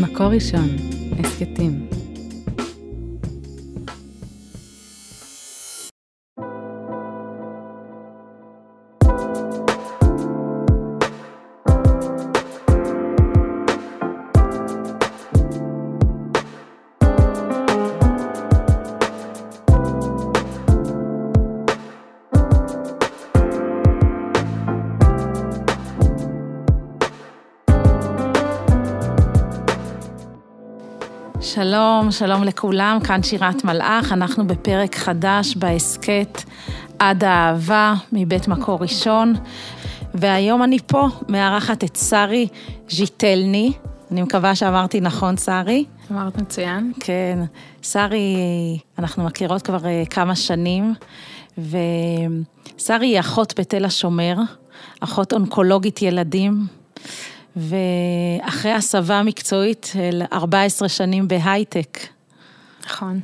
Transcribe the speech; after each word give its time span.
מקור 0.00 0.26
ראשון, 0.26 0.68
הסכתים. 1.18 2.03
שלום, 32.04 32.12
שלום 32.12 32.44
לכולם, 32.44 32.98
כאן 33.04 33.22
שירת 33.22 33.64
מלאך, 33.64 34.12
אנחנו 34.12 34.46
בפרק 34.46 34.94
חדש 34.94 35.56
בהסכת 35.56 36.42
עד 36.98 37.24
האהבה 37.24 37.94
מבית 38.12 38.48
מקור 38.48 38.78
ראשון, 38.82 39.34
והיום 40.14 40.62
אני 40.62 40.78
פה 40.86 41.06
מארחת 41.28 41.84
את 41.84 41.96
שרי 41.96 42.48
ז'יטלני, 42.88 43.72
אני 44.10 44.22
מקווה 44.22 44.54
שאמרתי 44.54 45.00
נכון, 45.00 45.36
שרי. 45.36 45.84
אמרת 46.10 46.36
מצוין. 46.36 46.92
כן, 47.00 47.38
שרי, 47.82 48.36
אנחנו 48.98 49.24
מכירות 49.24 49.62
כבר 49.62 49.86
אה, 49.86 50.02
כמה 50.10 50.36
שנים, 50.36 50.94
ושרי 51.58 53.06
היא 53.06 53.20
אחות 53.20 53.60
בתל 53.60 53.84
השומר, 53.84 54.36
אחות 55.00 55.32
אונקולוגית 55.32 56.02
ילדים. 56.02 56.66
ואחרי 57.56 58.72
הסבה 58.72 59.22
מקצועית 59.22 59.90
של 59.92 60.22
14 60.32 60.88
שנים 60.88 61.28
בהייטק. 61.28 61.98
נכון. 62.84 63.20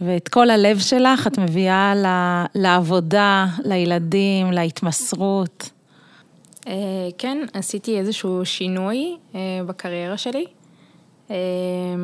ואת 0.00 0.28
כל 0.28 0.50
הלב 0.50 0.78
שלך 0.78 1.26
את 1.26 1.38
מביאה 1.38 1.94
לעבודה, 2.54 3.46
לילדים, 3.64 4.52
להתמסרות. 4.52 5.70
אה, 6.68 6.72
כן, 7.18 7.38
עשיתי 7.52 7.98
איזשהו 7.98 8.44
שינוי 8.44 9.16
אה, 9.34 9.40
בקריירה 9.66 10.16
שלי. 10.16 10.46
אה, 11.30 11.36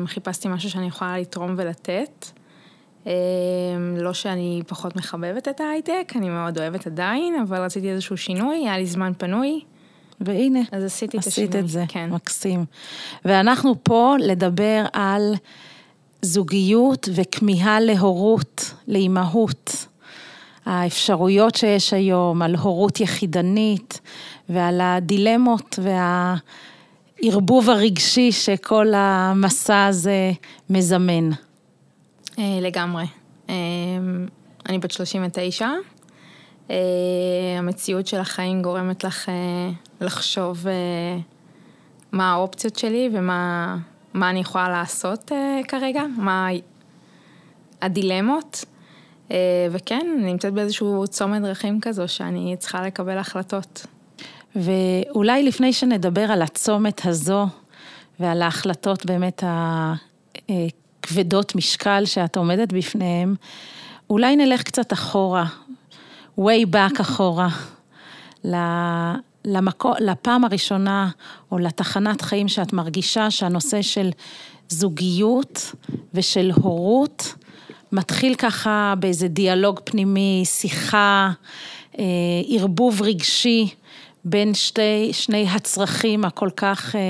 חיפשתי 0.05 0.47
משהו 0.47 0.69
שאני 0.69 0.87
יכולה 0.87 1.17
לתרום 1.17 1.55
ולתת. 1.57 2.25
לא 3.97 4.13
שאני 4.13 4.61
פחות 4.67 4.95
מחבבת 4.95 5.47
את 5.47 5.61
ההייטק, 5.61 6.13
אני 6.15 6.29
מאוד 6.29 6.57
אוהבת 6.57 6.87
עדיין, 6.87 7.35
אבל 7.47 7.61
רציתי 7.63 7.91
איזשהו 7.91 8.17
שינוי, 8.17 8.57
היה 8.57 8.77
לי 8.77 8.85
זמן 8.85 9.11
פנוי. 9.17 9.61
והנה, 10.25 10.59
אז 10.71 10.83
עשיתי 10.83 11.17
את 11.17 11.27
השינוי, 11.27 11.49
עשית 11.49 11.63
את 11.63 11.69
זה, 11.69 11.85
כן. 11.87 12.09
מקסים. 12.09 12.65
ואנחנו 13.25 13.75
פה 13.83 14.15
לדבר 14.19 14.85
על 14.93 15.33
זוגיות 16.21 17.09
וכמיהה 17.13 17.79
להורות, 17.79 18.73
לאימהות. 18.87 19.87
האפשרויות 20.65 21.55
שיש 21.55 21.93
היום, 21.93 22.41
על 22.41 22.55
הורות 22.55 22.99
יחידנית 22.99 23.99
ועל 24.49 24.81
הדילמות 24.81 25.79
והערבוב 27.23 27.69
הרגשי 27.69 28.31
שכל 28.31 28.87
המסע 28.95 29.85
הזה 29.85 30.31
מזמן. 30.69 31.29
אה, 32.39 32.59
לגמרי. 32.61 33.05
אה, 33.49 33.55
אני 34.69 34.79
בת 34.79 34.91
39, 34.91 35.65
אה, 35.65 35.71
המציאות 37.59 38.07
של 38.07 38.19
החיים 38.19 38.61
גורמת 38.61 39.03
לך 39.03 39.29
אה, 39.29 39.69
לחשוב 40.01 40.67
אה, 40.67 40.73
מה 42.11 42.31
האופציות 42.31 42.75
שלי 42.75 43.09
ומה 43.13 43.77
מה 44.13 44.29
אני 44.29 44.39
יכולה 44.39 44.69
לעשות 44.69 45.31
כרגע, 45.67 46.03
מה 46.17 46.47
הדילמות. 47.81 48.65
וכן, 49.71 50.07
אני 50.17 50.31
נמצאת 50.31 50.53
באיזשהו 50.53 51.07
צומת 51.07 51.41
דרכים 51.41 51.81
כזו 51.81 52.07
שאני 52.07 52.55
צריכה 52.59 52.81
לקבל 52.81 53.17
החלטות. 53.17 53.85
ואולי 54.55 55.43
לפני 55.43 55.73
שנדבר 55.73 56.31
על 56.31 56.41
הצומת 56.41 57.05
הזו 57.05 57.47
ועל 58.19 58.41
ההחלטות 58.41 59.05
באמת 59.05 59.43
הכבדות 61.03 61.55
משקל 61.55 62.05
שאת 62.05 62.37
עומדת 62.37 62.73
בפניהן, 62.73 63.35
אולי 64.09 64.35
נלך 64.35 64.63
קצת 64.63 64.93
אחורה 64.93 65.45
way 66.39 66.65
back 66.73 67.01
אחורה, 67.01 67.49
למקו, 69.45 69.93
לפעם 69.99 70.45
הראשונה 70.45 71.09
או 71.51 71.59
לתחנת 71.59 72.21
חיים 72.21 72.47
שאת 72.47 72.73
מרגישה 72.73 73.31
שהנושא 73.31 73.81
של 73.81 74.09
זוגיות 74.69 75.71
ושל 76.13 76.51
הורות 76.55 77.35
מתחיל 77.91 78.35
ככה 78.35 78.93
באיזה 78.99 79.27
דיאלוג 79.27 79.79
פנימי, 79.83 80.41
שיחה, 80.45 81.31
אה, 81.99 82.03
ערבוב 82.47 83.01
רגשי 83.01 83.69
בין 84.25 84.53
שתי, 84.53 85.09
שני 85.13 85.47
הצרכים 85.49 86.25
הכל 86.25 86.49
כך 86.55 86.95
אה, 86.95 87.01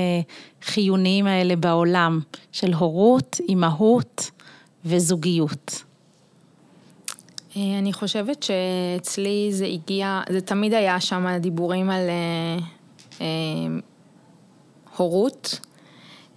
חיוניים 0.62 1.28
האלה 1.28 1.56
בעולם, 1.56 2.20
של 2.52 2.74
הורות, 2.74 3.40
אימהות 3.50 4.32
וזוגיות. 4.86 5.84
אה, 7.58 7.80
אני 7.80 7.94
חושבת 7.94 8.44
שאצלי 8.44 9.48
זה 9.52 9.66
הגיע, 9.66 10.22
זה 10.30 10.42
תמיד 10.42 10.74
היה 10.74 11.00
שם 11.00 11.38
דיבורים 11.40 11.90
על 11.90 12.10
אה, 12.10 12.58
אה, 13.22 13.26
הורות. 14.98 15.60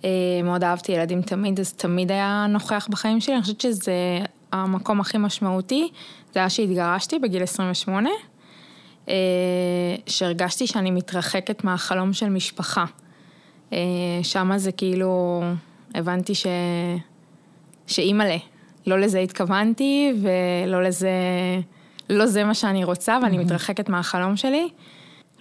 אה, 0.04 0.10
מאוד 0.44 0.64
אהבתי 0.64 0.92
ילדים 0.92 1.22
תמיד, 1.22 1.60
אז 1.60 1.72
תמיד 1.72 2.12
היה 2.12 2.46
נוכח 2.48 2.88
בחיים 2.90 3.20
שלי. 3.20 3.34
אני 3.34 3.42
חושבת 3.42 3.60
שזה 3.60 4.18
המקום 4.52 5.00
הכי 5.00 5.18
משמעותי, 5.18 5.88
זה 6.34 6.40
היה 6.40 6.50
שהתגרשתי 6.50 7.18
בגיל 7.18 7.42
28, 7.42 8.10
אה, 9.08 9.14
שהרגשתי 10.06 10.66
שאני 10.66 10.90
מתרחקת 10.90 11.64
מהחלום 11.64 12.12
של 12.12 12.28
משפחה. 12.28 12.84
אה, 13.72 13.78
שם 14.22 14.50
זה 14.56 14.72
כאילו, 14.72 15.42
הבנתי 15.94 16.34
ש... 16.34 16.46
שאימא'לה, 17.86 18.36
לא 18.86 18.98
לזה 18.98 19.18
התכוונתי, 19.18 20.12
ולא 20.22 20.82
לזה, 20.82 21.10
לא 22.10 22.26
זה 22.26 22.44
מה 22.44 22.54
שאני 22.54 22.84
רוצה, 22.84 23.18
ואני 23.22 23.38
מתרחקת 23.38 23.88
מהחלום 23.88 24.36
שלי. 24.36 24.68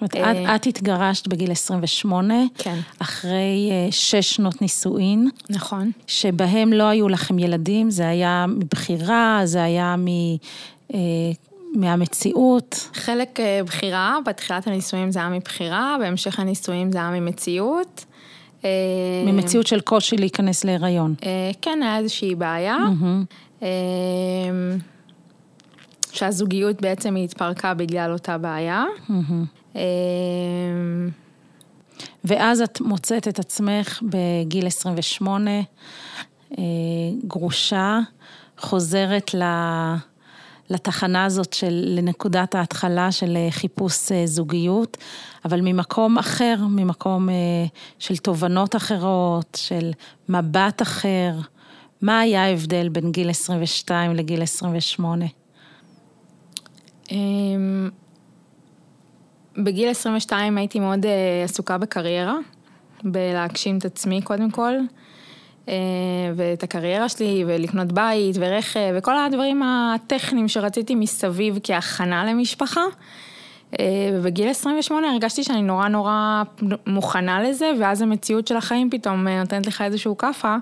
זאת 0.01 0.15
אומרת, 0.15 0.15
את, 0.15 0.49
אה, 0.49 0.55
את 0.55 0.67
התגרשת 0.67 1.27
בגיל 1.27 1.51
28, 1.51 2.33
כן. 2.57 2.79
אחרי 2.99 3.69
אה, 3.71 3.91
שש 3.91 4.35
שנות 4.35 4.61
נישואין. 4.61 5.29
נכון. 5.49 5.91
שבהם 6.07 6.73
לא 6.73 6.83
היו 6.83 7.09
לכם 7.09 7.39
ילדים, 7.39 7.91
זה 7.91 8.07
היה 8.07 8.45
מבחירה, 8.47 9.41
זה 9.43 9.63
היה 9.63 9.95
מ... 9.97 10.07
אה, 10.93 10.99
מהמציאות. 11.75 12.89
חלק 12.93 13.39
בחירה, 13.65 14.17
בתחילת 14.25 14.67
הנישואים 14.67 15.11
זה 15.11 15.19
היה 15.19 15.29
מבחירה, 15.29 15.95
בהמשך 15.99 16.39
הנישואים 16.39 16.91
זה 16.91 16.97
היה 16.97 17.09
ממציאות. 17.09 18.05
אה, 18.65 19.31
ממציאות 19.31 19.67
של 19.67 19.79
קושי 19.79 20.17
להיכנס 20.17 20.63
להיריון. 20.63 21.15
אה, 21.23 21.51
כן, 21.61 21.79
היה 21.83 21.97
איזושהי 21.97 22.35
בעיה. 22.35 22.77
אה, 23.63 23.67
שהזוגיות 26.11 26.81
בעצם 26.81 27.15
התפרקה 27.15 27.73
בגלל 27.73 28.11
אותה 28.13 28.37
בעיה. 28.37 28.83
ואז 32.23 32.61
את 32.61 32.81
מוצאת 32.81 33.27
את 33.27 33.39
עצמך 33.39 34.01
בגיל 34.03 34.67
28, 34.67 35.51
גרושה, 37.27 37.99
חוזרת 38.57 39.33
ל... 39.33 39.43
לתחנה 40.69 41.25
הזאת 41.25 41.53
של, 41.53 41.83
לנקודת 41.85 42.55
ההתחלה 42.55 43.11
של 43.11 43.37
אה, 43.37 43.47
חיפוש 43.51 44.11
אה, 44.11 44.27
זוגיות, 44.27 44.97
אבל 45.45 45.61
ממקום 45.61 46.17
אחר, 46.17 46.55
ממקום 46.69 47.29
אה, 47.29 47.33
של 47.99 48.17
תובנות 48.17 48.75
אחרות, 48.75 49.57
של 49.61 49.91
מבט 50.29 50.81
אחר. 50.81 51.31
מה 52.01 52.19
היה 52.19 52.45
ההבדל 52.45 52.89
בין 52.89 53.11
גיל 53.11 53.29
22 53.29 54.15
לגיל 54.15 54.41
28? 54.41 55.25
אמ, 57.11 57.89
בגיל 59.57 59.89
22 59.89 60.57
הייתי 60.57 60.79
מאוד 60.79 61.05
עסוקה 61.43 61.77
בקריירה, 61.77 62.35
בלהגשים 63.03 63.77
את 63.77 63.85
עצמי 63.85 64.21
קודם 64.21 64.51
כל. 64.51 64.73
אה, 65.69 65.73
ואת 66.35 66.63
הקריירה 66.63 67.09
שלי, 67.09 67.43
ולקנות 67.47 67.91
בית 67.91 68.35
ורכב, 68.39 68.93
וכל 68.95 69.17
הדברים 69.17 69.63
הטכניים 69.63 70.47
שרציתי 70.47 70.95
מסביב 70.95 71.59
כהכנה 71.63 72.25
למשפחה. 72.25 72.81
אה, 73.79 73.85
ובגיל 74.13 74.49
28 74.49 75.07
הרגשתי 75.07 75.43
שאני 75.43 75.61
נורא 75.61 75.87
נורא 75.87 76.43
מוכנה 76.87 77.43
לזה, 77.43 77.71
ואז 77.79 78.01
המציאות 78.01 78.47
של 78.47 78.57
החיים 78.57 78.89
פתאום 78.89 79.27
אה, 79.27 79.39
נותנת 79.39 79.67
לך 79.67 79.81
איזשהו 79.81 80.17
כאפה, 80.17 80.55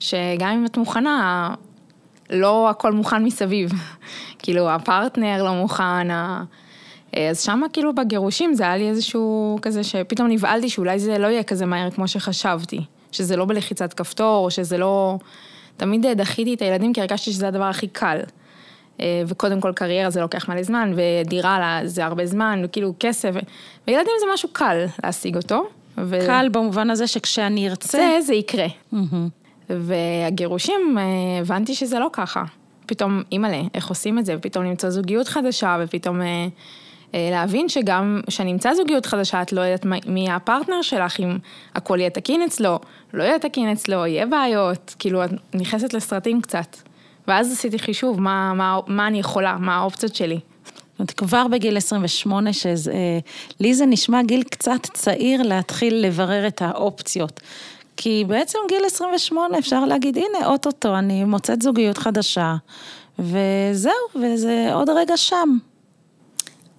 שגם 0.00 0.50
אם 0.50 0.66
את 0.66 0.76
מוכנה, 0.76 1.54
לא 2.30 2.70
הכל 2.70 2.92
מוכן 2.92 3.24
מסביב. 3.24 3.70
כאילו, 4.42 4.70
הפרטנר 4.70 5.44
לא 5.44 5.54
מוכן, 5.54 6.08
אז 7.30 7.40
שמה 7.40 7.68
כאילו 7.68 7.94
בגירושים 7.94 8.54
זה 8.54 8.62
היה 8.62 8.76
לי 8.76 8.88
איזשהו 8.88 9.58
כזה 9.62 9.84
שפתאום 9.84 10.28
נבהלתי 10.28 10.68
שאולי 10.68 10.98
זה 10.98 11.18
לא 11.18 11.26
יהיה 11.26 11.42
כזה 11.42 11.66
מהר 11.66 11.90
כמו 11.90 12.08
שחשבתי. 12.08 12.80
שזה 13.14 13.36
לא 13.36 13.44
בלחיצת 13.44 13.92
כפתור, 13.92 14.50
שזה 14.50 14.78
לא... 14.78 15.18
תמיד 15.76 16.06
דחיתי 16.06 16.54
את 16.54 16.62
הילדים 16.62 16.92
כי 16.92 17.00
הרגשתי 17.00 17.32
שזה 17.32 17.48
הדבר 17.48 17.64
הכי 17.64 17.88
קל. 17.88 18.18
אה, 19.00 19.22
וקודם 19.26 19.60
כל 19.60 19.72
קריירה 19.72 20.10
זה 20.10 20.20
לוקח 20.20 20.48
מלא 20.48 20.62
זמן, 20.62 20.92
ודירה 20.96 21.80
זה 21.84 22.04
הרבה 22.04 22.26
זמן, 22.26 22.62
וכאילו 22.64 22.94
כסף, 23.00 23.30
וילדים 23.88 24.12
זה 24.20 24.26
משהו 24.34 24.48
קל 24.52 24.84
להשיג 25.04 25.36
אותו. 25.36 25.66
ו... 25.98 26.18
קל 26.26 26.48
במובן 26.52 26.90
הזה 26.90 27.06
שכשאני 27.06 27.68
ארצה... 27.68 27.98
זה, 27.98 28.18
זה 28.20 28.34
יקרה. 28.34 28.66
Mm-hmm. 28.66 28.96
והגירושים, 29.68 30.98
אה, 30.98 31.04
הבנתי 31.40 31.74
שזה 31.74 31.98
לא 31.98 32.08
ככה. 32.12 32.44
פתאום, 32.86 33.22
אימא'לה, 33.32 33.60
איך 33.74 33.88
עושים 33.88 34.18
את 34.18 34.26
זה? 34.26 34.34
ופתאום 34.38 34.64
למצוא 34.64 34.90
זוגיות 34.90 35.28
חדשה, 35.28 35.76
ופתאום 35.80 36.22
אה, 36.22 36.46
להבין 37.30 37.68
שגם 37.68 38.20
כשאני 38.26 38.52
אמצא 38.52 38.74
זוגיות 38.74 39.06
חדשה, 39.06 39.42
את 39.42 39.52
לא 39.52 39.60
יודעת 39.60 40.06
מי 40.06 40.30
הפרטנר 40.30 40.82
שלך, 40.82 41.20
אם 41.20 41.38
הכל 41.74 42.00
יהיה 42.00 42.10
תקין 42.10 42.42
אצלו, 42.42 42.78
לא 43.12 43.22
יהיה 43.22 43.38
תקין 43.38 43.72
אצלו, 43.72 44.06
יהיה 44.06 44.26
בעיות, 44.26 44.94
כאילו, 44.98 45.24
את 45.24 45.30
נכנסת 45.54 45.94
לסרטים 45.94 46.40
קצת. 46.40 46.76
ואז 47.28 47.52
עשיתי 47.52 47.78
חישוב, 47.78 48.20
מה, 48.20 48.52
מה, 48.54 48.78
מה 48.86 49.06
אני 49.06 49.18
יכולה, 49.18 49.56
מה 49.60 49.76
האופציות 49.76 50.14
שלי. 50.14 50.38
זאת 50.64 50.98
אומרת, 50.98 51.10
כבר 51.10 51.46
בגיל 51.48 51.76
28, 51.76 52.50
שלי 52.52 53.74
זה 53.74 53.86
נשמע 53.86 54.22
גיל 54.22 54.42
קצת 54.42 54.86
צעיר 54.92 55.42
להתחיל 55.42 55.94
לברר 55.94 56.46
את 56.46 56.62
האופציות. 56.62 57.40
כי 57.96 58.24
בעצם 58.28 58.58
גיל 58.68 58.82
28 58.86 59.58
אפשר 59.58 59.84
להגיד, 59.84 60.16
הנה, 60.16 60.46
אוטוטו, 60.46 60.98
אני 60.98 61.24
מוצאת 61.24 61.62
זוגיות 61.62 61.98
חדשה, 61.98 62.54
וזהו, 63.18 63.92
וזה 64.22 64.68
עוד 64.72 64.88
רגע 64.90 65.16
שם. 65.16 65.58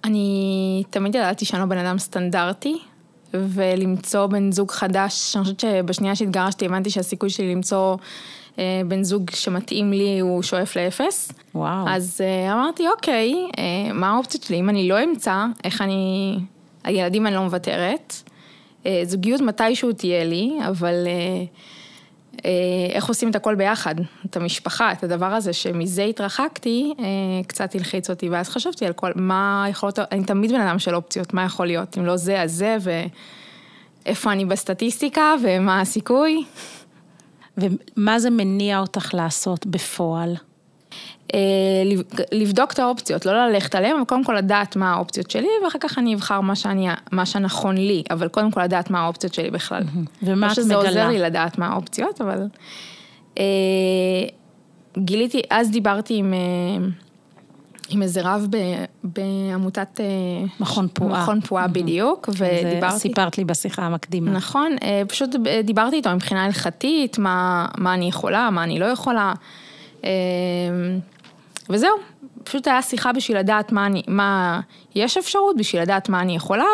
אני 0.04 0.82
תמיד 0.90 1.14
ידעתי 1.14 1.44
שאני 1.44 1.60
לא 1.60 1.66
בן 1.66 1.78
אדם 1.78 1.98
סטנדרטי, 1.98 2.78
ולמצוא 3.34 4.26
בן 4.26 4.52
זוג 4.52 4.70
חדש, 4.70 5.36
אני 5.36 5.44
חושבת 5.44 5.60
שבשנייה 5.60 6.16
שהתגרשתי 6.16 6.66
הבנתי 6.66 6.90
שהסיכוי 6.90 7.30
שלי 7.30 7.54
למצוא 7.54 7.96
אה, 8.58 8.82
בן 8.88 9.02
זוג 9.04 9.30
שמתאים 9.30 9.92
לי 9.92 10.20
הוא 10.20 10.42
שואף 10.42 10.76
לאפס. 10.76 11.32
וואו. 11.54 11.88
אז 11.88 12.20
אה, 12.20 12.52
אמרתי, 12.52 12.88
אוקיי, 12.88 13.34
אה, 13.58 13.92
מה 13.92 14.10
האופציות 14.10 14.42
שלי? 14.42 14.60
אם 14.60 14.68
אני 14.68 14.88
לא 14.88 15.04
אמצא, 15.04 15.44
איך 15.64 15.82
אני... 15.82 16.38
על 16.84 16.94
ילדים 16.94 17.26
אני 17.26 17.34
לא 17.34 17.42
מוותרת. 17.42 18.14
זוגיות 19.04 19.40
מתישהו 19.40 19.92
תהיה 19.92 20.24
לי, 20.24 20.58
אבל 20.68 20.94
איך 22.94 23.08
עושים 23.08 23.30
את 23.30 23.36
הכל 23.36 23.54
ביחד? 23.54 23.94
את 24.26 24.36
המשפחה, 24.36 24.92
את 24.92 25.04
הדבר 25.04 25.26
הזה 25.26 25.52
שמזה 25.52 26.02
התרחקתי, 26.02 26.94
קצת 27.46 27.74
הלחיץ 27.74 28.10
אותי, 28.10 28.28
ואז 28.28 28.48
חשבתי 28.48 28.86
על 28.86 28.92
כל, 28.92 29.10
מה 29.14 29.66
יכול 29.70 29.86
להיות, 29.86 29.98
אני 30.12 30.24
תמיד 30.24 30.52
בן 30.52 30.60
אדם 30.60 30.78
של 30.78 30.94
אופציות, 30.94 31.34
מה 31.34 31.44
יכול 31.44 31.66
להיות? 31.66 31.98
אם 31.98 32.04
לא 32.04 32.16
זה, 32.16 32.42
אז 32.42 32.52
זה, 32.52 32.76
ואיפה 34.04 34.32
אני 34.32 34.44
בסטטיסטיקה, 34.44 35.34
ומה 35.42 35.80
הסיכוי. 35.80 36.44
ומה 37.58 38.18
זה 38.18 38.30
מניע 38.30 38.78
אותך 38.78 39.14
לעשות 39.14 39.66
בפועל? 39.66 40.36
אה, 41.34 41.40
לבדוק 42.32 42.72
את 42.72 42.78
האופציות, 42.78 43.26
לא 43.26 43.46
ללכת 43.46 43.74
עליהן, 43.74 43.96
אבל 43.96 44.04
קודם 44.04 44.24
כל 44.24 44.34
לדעת 44.34 44.76
מה 44.76 44.92
האופציות 44.92 45.30
שלי, 45.30 45.48
ואחר 45.64 45.78
כך 45.78 45.98
אני 45.98 46.14
אבחר 46.14 46.40
מה, 46.40 46.56
שאני, 46.56 46.88
מה 47.12 47.26
שנכון 47.26 47.76
לי, 47.76 48.02
אבל 48.10 48.28
קודם 48.28 48.50
כל 48.50 48.62
לדעת 48.62 48.90
מה 48.90 49.00
האופציות 49.00 49.34
שלי 49.34 49.50
בכלל. 49.50 49.82
ומה 50.22 50.46
את 50.46 50.52
מגלה? 50.52 50.54
שזה 50.54 50.74
עוזר 50.74 51.08
לי 51.08 51.18
לדעת 51.18 51.58
מה 51.58 51.66
האופציות, 51.66 52.20
אבל... 52.20 52.46
אה, 53.38 53.44
גיליתי, 54.98 55.42
אז 55.50 55.70
דיברתי 55.70 56.14
עם... 56.14 56.34
אה, 56.34 56.86
עם 57.88 58.02
איזה 58.02 58.20
רב 58.24 58.46
בעמותת... 59.04 60.00
אה, 60.00 60.06
מכון 60.60 60.88
פועה. 60.92 61.22
מכון 61.22 61.40
פועה 61.40 61.68
בדיוק, 61.68 62.28
ודיברתי... 62.38 62.98
סיפרת 62.98 63.38
לי 63.38 63.44
בשיחה 63.44 63.82
המקדימה. 63.82 64.30
נכון, 64.30 64.76
פשוט 65.08 65.30
דיברתי 65.64 65.96
איתו 65.96 66.14
מבחינה 66.14 66.44
הלכתית, 66.44 67.18
מה, 67.18 67.66
מה 67.78 67.94
אני 67.94 68.08
יכולה, 68.08 68.50
מה 68.50 68.64
אני 68.64 68.78
לא 68.78 68.84
יכולה, 68.84 69.32
וזהו, 71.70 71.90
פשוט 72.44 72.66
היה 72.66 72.82
שיחה 72.82 73.12
בשביל 73.12 73.38
לדעת 73.38 73.72
מה 73.72 73.86
אני, 73.86 74.02
מה 74.08 74.60
יש 74.94 75.16
אפשרות, 75.16 75.56
בשביל 75.56 75.82
לדעת 75.82 76.08
מה 76.08 76.20
אני 76.20 76.36
יכולה, 76.36 76.64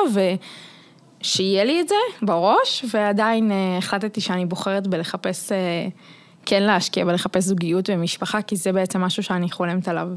ושיהיה 1.20 1.64
לי 1.64 1.80
את 1.80 1.88
זה 1.88 1.94
בראש, 2.22 2.84
ועדיין 2.94 3.52
החלטתי 3.78 4.20
שאני 4.20 4.46
בוחרת 4.46 4.86
בלחפש... 4.86 5.52
כן 6.46 6.62
להשקיע 6.62 7.04
בלחפש 7.04 7.42
זוגיות 7.44 7.90
ומשפחה, 7.92 8.42
כי 8.42 8.56
זה 8.56 8.72
בעצם 8.72 9.00
משהו 9.00 9.22
שאני 9.22 9.50
חולמת 9.50 9.88
עליו. 9.88 10.08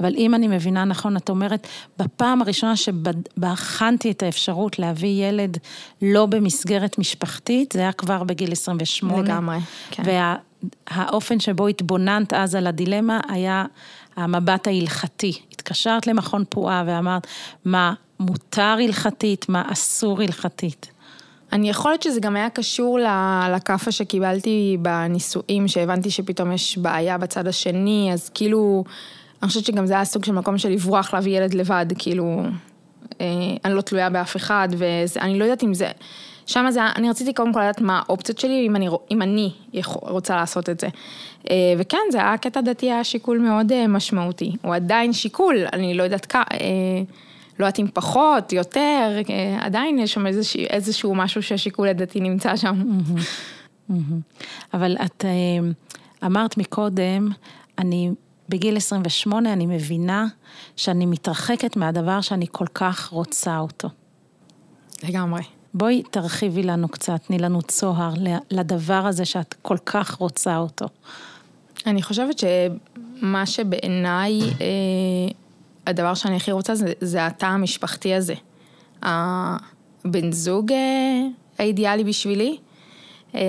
אבל 0.00 0.14
אם 0.16 0.34
אני 0.34 0.48
מבינה 0.48 0.84
נכון, 0.84 1.16
את 1.16 1.30
אומרת, 1.30 1.66
בפעם 1.98 2.42
הראשונה 2.42 2.76
שבחנתי 2.76 4.10
את 4.10 4.22
האפשרות 4.22 4.78
להביא 4.78 5.28
ילד 5.28 5.58
לא 6.02 6.26
במסגרת 6.26 6.98
משפחתית, 6.98 7.72
זה 7.72 7.80
היה 7.80 7.92
כבר 7.92 8.24
בגיל 8.24 8.52
28. 8.52 9.22
לגמרי, 9.22 9.58
כן. 9.90 10.02
והאופן 10.90 11.40
שבו 11.40 11.66
התבוננת 11.66 12.32
אז 12.32 12.54
על 12.54 12.66
הדילמה 12.66 13.20
היה 13.28 13.64
המבט 14.16 14.66
ההלכתי. 14.66 15.32
התקשרת 15.52 16.06
למכון 16.06 16.44
פועה 16.48 16.84
ואמרת, 16.86 17.26
מה 17.64 17.94
מותר 18.20 18.76
הלכתית, 18.84 19.48
מה 19.48 19.62
אסור 19.72 20.22
הלכתית. 20.22 20.90
אני 21.52 21.70
יכולת 21.70 22.02
שזה 22.02 22.20
גם 22.20 22.36
היה 22.36 22.50
קשור 22.50 22.98
לכאפה 23.54 23.92
שקיבלתי 23.92 24.76
בנישואים, 24.82 25.68
שהבנתי 25.68 26.10
שפתאום 26.10 26.52
יש 26.52 26.78
בעיה 26.78 27.18
בצד 27.18 27.46
השני, 27.46 28.10
אז 28.12 28.28
כאילו, 28.28 28.84
אני 29.42 29.48
חושבת 29.48 29.64
שגם 29.64 29.86
זה 29.86 29.94
היה 29.94 30.04
סוג 30.04 30.24
של 30.24 30.32
מקום 30.32 30.58
של 30.58 30.68
לברוח 30.68 31.14
להביא 31.14 31.38
ילד 31.38 31.54
לבד, 31.54 31.86
כאילו, 31.98 32.42
אה, 33.20 33.26
אני 33.64 33.74
לא 33.74 33.80
תלויה 33.80 34.10
באף 34.10 34.36
אחד, 34.36 34.68
ואני 34.78 35.38
לא 35.38 35.44
יודעת 35.44 35.64
אם 35.64 35.74
זה, 35.74 35.90
שם 36.46 36.66
זה, 36.70 36.80
אני 36.96 37.10
רציתי 37.10 37.32
קודם 37.34 37.52
כל 37.52 37.60
לדעת 37.60 37.80
מה 37.80 38.02
האופציות 38.06 38.38
שלי, 38.38 38.66
אם 38.66 38.76
אני, 38.76 38.88
אם 39.10 39.22
אני 39.22 39.52
רוצה 40.02 40.36
לעשות 40.36 40.68
את 40.68 40.80
זה. 40.80 40.88
אה, 41.50 41.74
וכן, 41.78 41.98
זה 42.10 42.18
היה 42.18 42.38
קטע 42.38 42.60
דתי, 42.60 42.92
היה 42.92 43.04
שיקול 43.04 43.38
מאוד 43.38 43.72
אה, 43.72 43.86
משמעותי. 43.86 44.52
הוא 44.62 44.74
עדיין 44.74 45.12
שיקול, 45.12 45.56
אני 45.72 45.94
לא 45.94 46.02
יודעת 46.02 46.26
כמה... 46.26 46.44
לא 47.58 47.64
יודעת 47.64 47.78
אם 47.78 47.86
פחות, 47.94 48.52
יותר, 48.52 49.20
אה, 49.30 49.58
עדיין 49.60 49.98
יש 49.98 50.12
שם 50.12 50.26
איזשהו, 50.26 50.60
איזשהו 50.70 51.14
משהו 51.14 51.42
שהשיקול 51.42 51.88
הדתי 51.88 52.20
נמצא 52.20 52.56
שם. 52.56 53.00
אבל 54.74 54.96
את 55.04 55.24
אה, 55.24 55.68
אמרת 56.26 56.58
מקודם, 56.58 57.28
אני 57.78 58.10
בגיל 58.48 58.76
28 58.76 59.52
אני 59.52 59.66
מבינה 59.66 60.26
שאני 60.76 61.06
מתרחקת 61.06 61.76
מהדבר 61.76 62.20
שאני 62.20 62.46
כל 62.52 62.66
כך 62.74 63.08
רוצה 63.08 63.58
אותו. 63.58 63.88
לגמרי. 65.08 65.55
בואי 65.76 66.02
תרחיבי 66.10 66.62
לנו 66.62 66.88
קצת, 66.88 67.20
תני 67.26 67.38
לנו 67.38 67.62
צוהר 67.62 68.12
לדבר 68.50 69.06
הזה 69.06 69.24
שאת 69.24 69.54
כל 69.62 69.76
כך 69.86 70.14
רוצה 70.14 70.56
אותו. 70.56 70.86
אני 71.86 72.02
חושבת 72.02 72.38
שמה 72.38 73.46
שבעיניי 73.46 74.40
אה, 74.40 74.46
הדבר 75.86 76.14
שאני 76.14 76.36
הכי 76.36 76.52
רוצה 76.52 76.74
זה, 76.74 76.92
זה 77.00 77.26
התא 77.26 77.46
המשפחתי 77.46 78.14
הזה. 78.14 78.34
הבן 79.02 80.32
זוג 80.32 80.72
אה, 80.72 81.22
האידיאלי 81.58 82.04
בשבילי, 82.04 82.56
אה, 83.34 83.40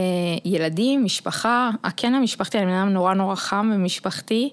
ילדים, 0.46 1.04
משפחה, 1.06 1.70
הכן 1.84 2.14
המשפחתי, 2.14 2.58
אני 2.58 2.66
מבינה 2.66 2.84
נורא 2.84 3.14
נורא 3.14 3.36
חם 3.36 3.72
ומשפחתי, 3.76 4.50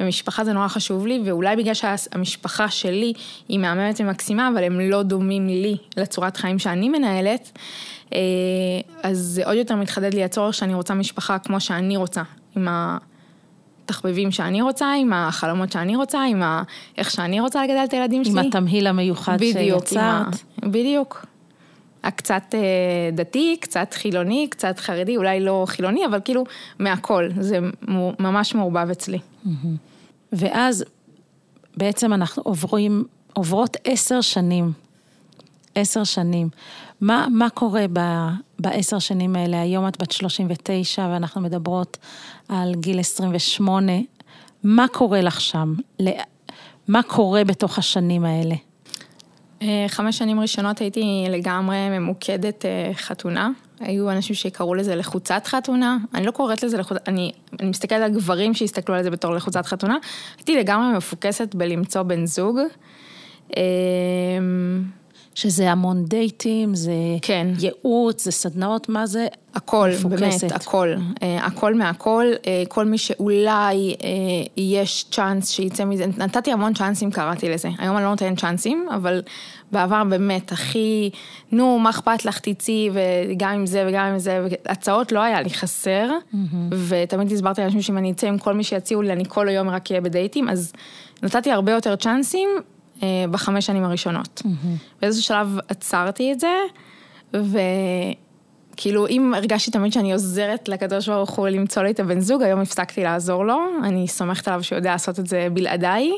ומשפחה 0.00 0.44
זה 0.44 0.52
נורא 0.52 0.68
חשוב 0.68 1.06
לי, 1.06 1.20
ואולי 1.24 1.56
בגלל 1.56 1.74
שהמשפחה 1.74 2.68
שלי 2.68 3.12
היא 3.48 3.58
מהממת 3.58 4.00
ומקסימה, 4.00 4.48
אבל 4.48 4.64
הם 4.64 4.80
לא 4.80 5.02
דומים 5.02 5.48
לי 5.48 5.76
לצורת 5.96 6.36
חיים 6.36 6.58
שאני 6.58 6.88
מנהלת, 6.88 7.58
אה, 8.12 8.18
אז 9.02 9.18
זה 9.18 9.46
עוד 9.46 9.56
יותר 9.56 9.76
מתחדד 9.76 10.14
לי 10.14 10.24
הצורך 10.24 10.54
שאני 10.54 10.74
רוצה 10.74 10.94
משפחה 10.94 11.38
כמו 11.38 11.60
שאני 11.60 11.96
רוצה, 11.96 12.22
עם. 12.56 12.68
התחביבים 13.90 14.30
שאני 14.30 14.62
רוצה, 14.62 14.92
עם 15.00 15.12
החלומות 15.12 15.72
שאני 15.72 15.96
רוצה, 15.96 16.22
עם 16.22 16.42
ה... 16.42 16.62
איך 16.98 17.10
שאני 17.10 17.40
רוצה 17.40 17.64
לגדל 17.64 17.84
את 17.84 17.92
הילדים 17.92 18.24
שלי. 18.24 18.32
עם 18.32 18.38
התמהיל 18.38 18.86
המיוחד 18.86 19.36
בדיוק, 19.36 19.86
שיצרת. 19.86 20.02
ה... 20.02 20.68
בדיוק. 20.68 21.26
הקצת 22.04 22.42
אה, 22.54 22.60
דתי, 23.12 23.56
קצת 23.60 23.94
חילוני, 23.94 24.46
קצת 24.50 24.78
חרדי, 24.78 25.16
אולי 25.16 25.40
לא 25.40 25.64
חילוני, 25.68 26.06
אבל 26.06 26.18
כאילו 26.24 26.44
מהכל, 26.78 27.28
זה 27.40 27.58
ממש 28.18 28.54
מעורבב 28.54 28.90
אצלי. 28.90 29.18
ואז 30.32 30.84
בעצם 31.76 32.12
אנחנו 32.12 32.42
עוברים, 32.42 33.04
עוברות 33.32 33.76
עשר 33.84 34.20
שנים, 34.20 34.72
עשר 35.74 36.04
שנים. 36.04 36.48
מה, 37.00 37.26
מה 37.30 37.50
קורה 37.50 37.84
ב, 37.92 38.00
בעשר 38.58 38.98
שנים 38.98 39.36
האלה? 39.36 39.60
היום 39.60 39.88
את 39.88 40.02
בת 40.02 40.10
39 40.10 41.08
ואנחנו 41.12 41.40
מדברות 41.40 41.98
על 42.48 42.74
גיל 42.74 43.00
28. 43.00 43.92
מה 44.64 44.86
קורה 44.92 45.20
לך 45.20 45.40
שם? 45.40 45.74
מה 46.88 47.02
קורה 47.02 47.44
בתוך 47.44 47.78
השנים 47.78 48.24
האלה? 48.24 48.54
אה, 49.62 49.84
חמש 49.88 50.18
שנים 50.18 50.40
ראשונות 50.40 50.78
הייתי 50.78 51.26
לגמרי 51.28 51.88
ממוקדת 51.88 52.64
אה, 52.64 52.90
חתונה. 52.94 53.50
היו 53.80 54.10
אנשים 54.10 54.34
שקראו 54.34 54.74
לזה 54.74 54.94
לחוצת 54.94 55.42
חתונה, 55.46 55.98
אני 56.14 56.26
לא 56.26 56.30
קוראת 56.30 56.62
לזה 56.62 56.78
לחוצת, 56.78 57.08
אני, 57.08 57.32
אני 57.60 57.70
מסתכלת 57.70 58.02
על 58.02 58.12
גברים 58.12 58.54
שהסתכלו 58.54 58.94
על 58.94 59.02
זה 59.02 59.10
בתור 59.10 59.34
לחוצת 59.34 59.66
חתונה. 59.66 59.96
הייתי 60.38 60.56
לגמרי 60.56 60.96
מפוקסת 60.96 61.54
בלמצוא 61.54 62.02
בן 62.02 62.26
זוג. 62.26 62.58
שזה 65.34 65.70
המון 65.70 66.04
דייטים, 66.04 66.74
זה 66.74 66.92
כן. 67.22 67.48
ייעוץ, 67.58 68.24
זה 68.24 68.32
סדנאות, 68.32 68.88
מה 68.88 69.06
זה? 69.06 69.26
הכל, 69.54 69.90
מפוקסת. 69.98 70.40
באמת, 70.40 70.52
הכל. 70.52 70.94
אה, 71.22 71.46
הכל 71.46 71.74
מהכל. 71.74 72.26
אה, 72.46 72.62
כל 72.68 72.84
מי 72.84 72.98
שאולי 72.98 73.96
אה, 74.04 74.08
יש 74.56 75.04
צ'אנס 75.10 75.50
שיצא 75.50 75.84
מזה, 75.84 76.04
נתתי 76.18 76.52
המון 76.52 76.74
צ'אנסים, 76.74 77.10
קראתי 77.10 77.48
לזה. 77.48 77.68
היום 77.78 77.96
אני 77.96 78.04
לא 78.04 78.10
נותנת 78.10 78.38
צ'אנסים, 78.38 78.86
אבל 78.94 79.22
בעבר 79.72 80.04
באמת, 80.04 80.52
הכי, 80.52 81.10
נו, 81.52 81.78
מה 81.78 81.90
אכפת 81.90 82.24
לך, 82.24 82.38
תצאי, 82.38 82.90
וגם 82.92 83.50
עם 83.50 83.66
זה 83.66 83.84
וגם 83.88 84.06
עם 84.06 84.18
זה, 84.18 84.46
הצעות 84.66 85.12
לא 85.12 85.20
היה 85.20 85.42
לי 85.42 85.50
חסר, 85.50 86.10
ותמיד 86.88 87.32
הסברתי 87.32 87.60
לאנשים 87.60 87.82
שאם 87.82 87.98
אני 87.98 88.10
אצא 88.10 88.26
עם 88.26 88.38
כל 88.38 88.54
מי 88.54 88.64
שיציעו 88.64 89.02
לי, 89.02 89.12
אני 89.12 89.24
כל 89.28 89.48
היום 89.48 89.68
רק 89.68 89.90
אהיה 89.90 90.00
בדייטים, 90.00 90.48
אז 90.48 90.72
נתתי 91.22 91.50
הרבה 91.50 91.72
יותר 91.72 91.96
צ'אנסים 91.96 92.48
בחמש 93.30 93.66
שנים 93.66 93.84
הראשונות. 93.84 94.42
באיזשהו 95.02 95.24
שלב 95.24 95.58
עצרתי 95.68 96.32
את 96.32 96.40
זה, 96.40 96.54
וכאילו 97.34 99.06
אם 99.08 99.34
הרגשתי 99.36 99.70
תמיד 99.70 99.92
שאני 99.92 100.12
עוזרת 100.12 100.68
לקדוש 100.68 101.08
ברוך 101.08 101.30
הוא 101.30 101.48
למצוא 101.48 101.82
לי 101.82 101.90
את 101.90 102.00
הבן 102.00 102.20
זוג, 102.20 102.42
היום 102.42 102.60
הפסקתי 102.60 103.02
לעזור 103.02 103.44
לו, 103.44 103.58
אני 103.84 104.08
סומכת 104.08 104.48
עליו 104.48 104.62
שהוא 104.62 104.76
יודע 104.76 104.90
לעשות 104.90 105.18
את 105.18 105.26
זה 105.26 105.48
בלעדיי, 105.52 106.12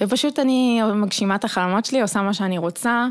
ופשוט 0.00 0.38
אני 0.38 0.80
מגשימה 0.94 1.34
את 1.34 1.44
החלומות 1.44 1.84
שלי, 1.84 2.02
עושה 2.02 2.22
מה 2.22 2.34
שאני 2.34 2.58
רוצה, 2.58 3.06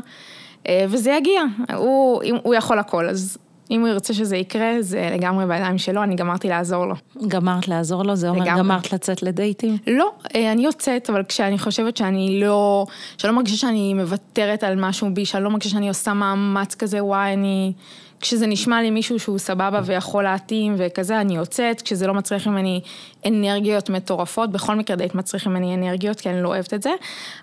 אה, 0.68 0.84
וזה 0.88 1.10
יגיע, 1.10 1.42
הוא, 1.74 2.22
הוא 2.42 2.54
יכול 2.54 2.78
הכל, 2.78 3.08
אז 3.08 3.38
אם 3.70 3.80
הוא 3.80 3.88
ירצה 3.88 4.14
שזה 4.14 4.36
יקרה, 4.36 4.72
זה 4.80 5.10
לגמרי 5.12 5.46
בידיים 5.46 5.78
שלו, 5.78 6.02
אני 6.02 6.14
גמרתי 6.14 6.48
לעזור 6.48 6.86
לו. 6.86 6.94
גמרת 7.28 7.68
לעזור 7.68 8.02
לו? 8.02 8.16
זה 8.16 8.28
אומר 8.28 8.40
לגמרי. 8.40 8.58
גמרת 8.58 8.92
לצאת 8.92 9.22
לדייטים? 9.22 9.76
לא, 9.86 10.10
אה, 10.34 10.52
אני 10.52 10.64
יוצאת, 10.64 11.10
אבל 11.10 11.22
כשאני 11.28 11.58
חושבת 11.58 11.96
שאני 11.96 12.40
לא, 12.40 12.86
שאני 13.18 13.30
לא 13.32 13.36
מרגישה 13.36 13.56
שאני 13.56 13.94
מוותרת 13.94 14.64
על 14.64 14.76
משהו 14.76 15.08
בי, 15.14 15.24
שאני 15.24 15.44
לא 15.44 15.50
מרגישה 15.50 15.70
שאני 15.70 15.88
עושה 15.88 16.12
מאמץ 16.12 16.74
כזה, 16.74 17.04
וואי, 17.04 17.32
אני... 17.32 17.72
כשזה 18.20 18.46
נשמע 18.46 18.82
לי 18.82 18.90
מישהו 18.90 19.18
שהוא 19.18 19.38
סבבה 19.38 19.80
ויכול 19.84 20.24
להתאים 20.24 20.74
וכזה, 20.78 21.20
אני 21.20 21.36
יוצאת, 21.36 21.82
כשזה 21.82 22.06
לא 22.06 22.14
מצריך 22.14 22.46
ממני 22.46 22.80
אנרגיות 23.26 23.90
מטורפות, 23.90 24.50
בכל 24.52 24.76
מקרה 24.76 24.96
דייט 24.96 25.14
מצריך 25.14 25.46
ממני 25.46 25.74
אנרגיות, 25.74 26.20
כי 26.20 26.30
אני 26.30 26.42
לא 26.42 26.48
אוהבת 26.48 26.74
את 26.74 26.82
זה, 26.82 26.90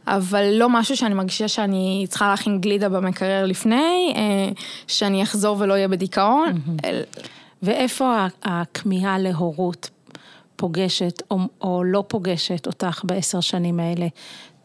אבל 0.08 0.44
לא 0.54 0.70
משהו 0.70 0.98
שאני 0.98 1.14
מרגישה 1.14 1.48
שאני 1.48 2.06
צריכה 2.10 2.30
להכין 2.30 2.62
גלידה 2.62 2.90
במקרר 2.90 3.46
לפני, 3.46 4.14
אה, 4.16 4.50
שאני 4.88 5.24
אחזור 5.24 5.58
ולא 5.60 5.74
אהיה 5.74 5.88
בדיכאון. 5.88 6.52
ואיפה 7.64 8.26
הכמיהה 8.44 9.20
להורות 9.20 9.90
פוגשת 10.56 11.24
או, 11.32 11.38
או 11.62 11.84
לא 11.84 12.04
פוגשת 12.08 12.68
אותך 12.68 13.02
בעשר 13.04 13.40
שנים 13.40 13.80
האלה, 13.80 14.08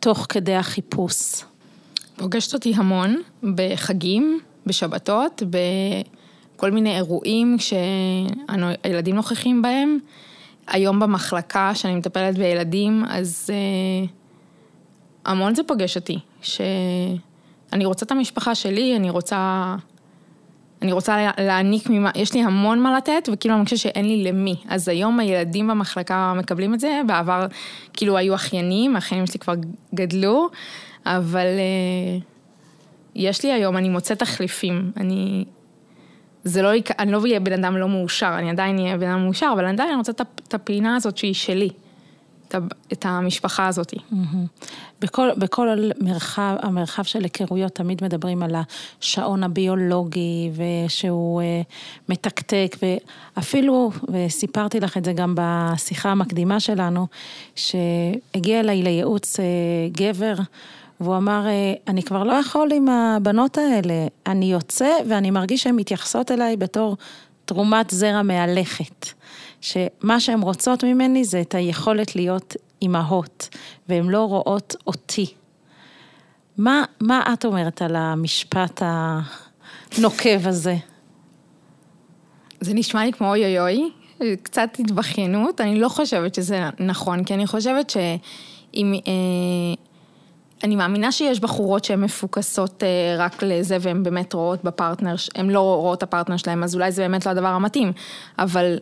תוך 0.01 0.27
כדי 0.29 0.55
החיפוש? 0.55 1.45
פוגשת 2.17 2.55
אותי 2.55 2.73
המון 2.77 3.23
בחגים, 3.55 4.41
בשבתות, 4.67 5.43
בכל 6.57 6.71
מיני 6.71 6.97
אירועים 6.97 7.57
שהילדים 7.59 9.17
נוכחים 9.17 9.63
בהם. 9.63 9.99
היום 10.69 11.01
במחלקה, 11.01 11.71
שאני 11.75 11.95
מטפלת 11.95 12.39
בילדים, 12.39 13.05
אז 13.09 13.51
אה, 13.53 14.07
המון 15.25 15.55
זה 15.55 15.63
פוגש 15.63 15.97
אותי, 15.97 16.19
שאני 16.43 17.85
רוצה 17.85 18.07
את 18.07 18.11
המשפחה 18.11 18.55
שלי, 18.55 18.97
אני 18.97 19.11
רוצה... 19.11 19.75
אני 20.83 20.93
רוצה 20.93 21.17
לה- 21.17 21.45
להעניק 21.47 21.91
ממה, 21.91 22.11
יש 22.15 22.35
לי 22.35 22.43
המון 22.43 22.81
מה 22.81 22.97
לתת, 22.97 23.29
וכאילו 23.33 23.55
אני 23.55 23.65
חושבת 23.65 23.79
שאין 23.79 24.05
לי 24.05 24.25
למי. 24.25 24.57
אז 24.69 24.89
היום 24.89 25.21
הילדים 25.21 25.69
במחלקה 25.69 26.33
מקבלים 26.37 26.75
את 26.75 26.81
זה, 26.81 27.01
בעבר 27.07 27.47
כאילו 27.93 28.17
היו 28.17 28.35
אחיינים, 28.35 28.95
האחיינים 28.95 29.27
שלי 29.27 29.39
כבר 29.41 29.55
גדלו, 29.95 30.49
אבל 31.07 31.47
אה, 31.47 32.19
יש 33.15 33.45
לי 33.45 33.53
היום, 33.53 33.77
אני 33.77 33.89
מוצאת 33.89 34.19
תחליפים, 34.19 34.93
אני... 34.97 35.45
זה 36.45 36.63
לא, 36.63 36.69
אני 36.99 37.13
לא 37.13 37.21
אהיה 37.23 37.41
בן 37.41 37.53
אדם 37.53 37.77
לא 37.77 37.89
מאושר, 37.89 38.35
אני 38.39 38.51
עדיין 38.51 38.79
אהיה 38.79 38.97
בן 38.99 39.09
אדם 39.09 39.23
מאושר, 39.25 39.51
אבל 39.55 39.65
עדיין 39.65 39.89
אני 39.89 39.97
רוצה 39.97 40.13
את 40.13 40.21
הפ- 40.21 40.41
את 40.49 40.55
הפינה 40.55 40.97
הזאת 40.97 41.17
שהיא 41.17 41.35
שלי, 41.35 41.69
את 42.93 43.05
המשפחה 43.07 43.67
הזאת. 43.67 43.95
בכל, 45.01 45.29
בכל 45.39 45.69
מרחב, 46.01 46.57
המרחב 46.63 47.03
של 47.03 47.23
היכרויות 47.23 47.75
תמיד 47.75 48.05
מדברים 48.05 48.43
על 48.43 48.57
השעון 49.01 49.45
הביולוגי 49.45 50.51
ושהוא 50.55 51.43
אה, 51.43 51.63
מתקתק 52.09 52.77
ואפילו, 52.83 53.91
וסיפרתי 54.13 54.81
לך 54.81 54.97
את 54.97 55.05
זה 55.05 55.13
גם 55.13 55.35
בשיחה 55.37 56.09
המקדימה 56.11 56.61
שלנו, 56.61 57.07
שהגיע 57.55 58.61
אליי 58.61 58.83
לייעוץ 58.83 59.41
אה, 59.41 59.45
גבר 59.93 60.35
והוא 61.01 61.17
אמר, 61.17 61.47
אה, 61.47 61.75
אני 61.89 62.03
כבר 62.03 62.25
לא 62.25 62.33
יכול 62.33 62.69
עם 62.73 62.89
הבנות 62.89 63.59
האלה, 63.59 64.07
אני 64.27 64.53
יוצא 64.53 64.91
ואני 65.09 65.31
מרגיש 65.31 65.63
שהן 65.63 65.77
מתייחסות 65.77 66.31
אליי 66.31 66.57
בתור 66.57 66.97
תרומת 67.45 67.91
זרע 67.91 68.23
מהלכת. 68.23 69.07
שמה 69.61 70.21
שהן 70.21 70.41
רוצות 70.41 70.85
ממני 70.85 71.25
זה 71.25 71.41
את 71.41 71.55
היכולת 71.55 72.17
להיות 72.17 72.57
אימהות, 72.83 73.49
והן 73.89 74.09
לא 74.09 74.25
רואות 74.25 74.77
אותי. 74.87 75.27
מה, 76.59 76.85
מה 77.01 77.23
את 77.33 77.45
אומרת 77.45 77.83
על 77.83 77.97
המשפט 77.97 78.83
הנוקב 78.85 80.47
הזה? 80.49 80.77
זה 82.61 82.75
נשמע 82.75 83.05
לי 83.05 83.13
כמו 83.13 83.29
אוי 83.29 83.59
אוי 83.59 83.91
אוי, 84.21 84.37
קצת 84.43 84.69
התבכיינות, 84.79 85.61
אני 85.61 85.81
לא 85.81 85.89
חושבת 85.89 86.35
שזה 86.35 86.69
נכון, 86.79 87.25
כי 87.25 87.35
אני 87.35 87.47
חושבת 87.47 87.91
שאם... 87.91 88.95
אה, 89.07 89.90
אני 90.65 90.77
מאמינה 90.77 91.13
שיש 91.13 91.41
בחורות 91.41 91.85
שהן 91.85 92.01
מפוקסות 92.01 92.83
אה, 92.83 93.17
רק 93.19 93.43
לזה 93.43 93.77
והן 93.81 94.03
באמת 94.03 94.33
רואות 94.33 94.65
בפרטנר, 94.65 95.15
הן 95.35 95.51
לא 95.51 95.61
רואות 95.61 95.99
את 95.99 96.03
הפרטנר 96.03 96.37
שלהן, 96.37 96.63
אז 96.63 96.75
אולי 96.75 96.93
זה 96.93 97.03
באמת 97.03 97.27
לא 97.27 97.31
הדבר 97.31 97.49
המתאים, 97.49 97.93
אבל 98.39 98.79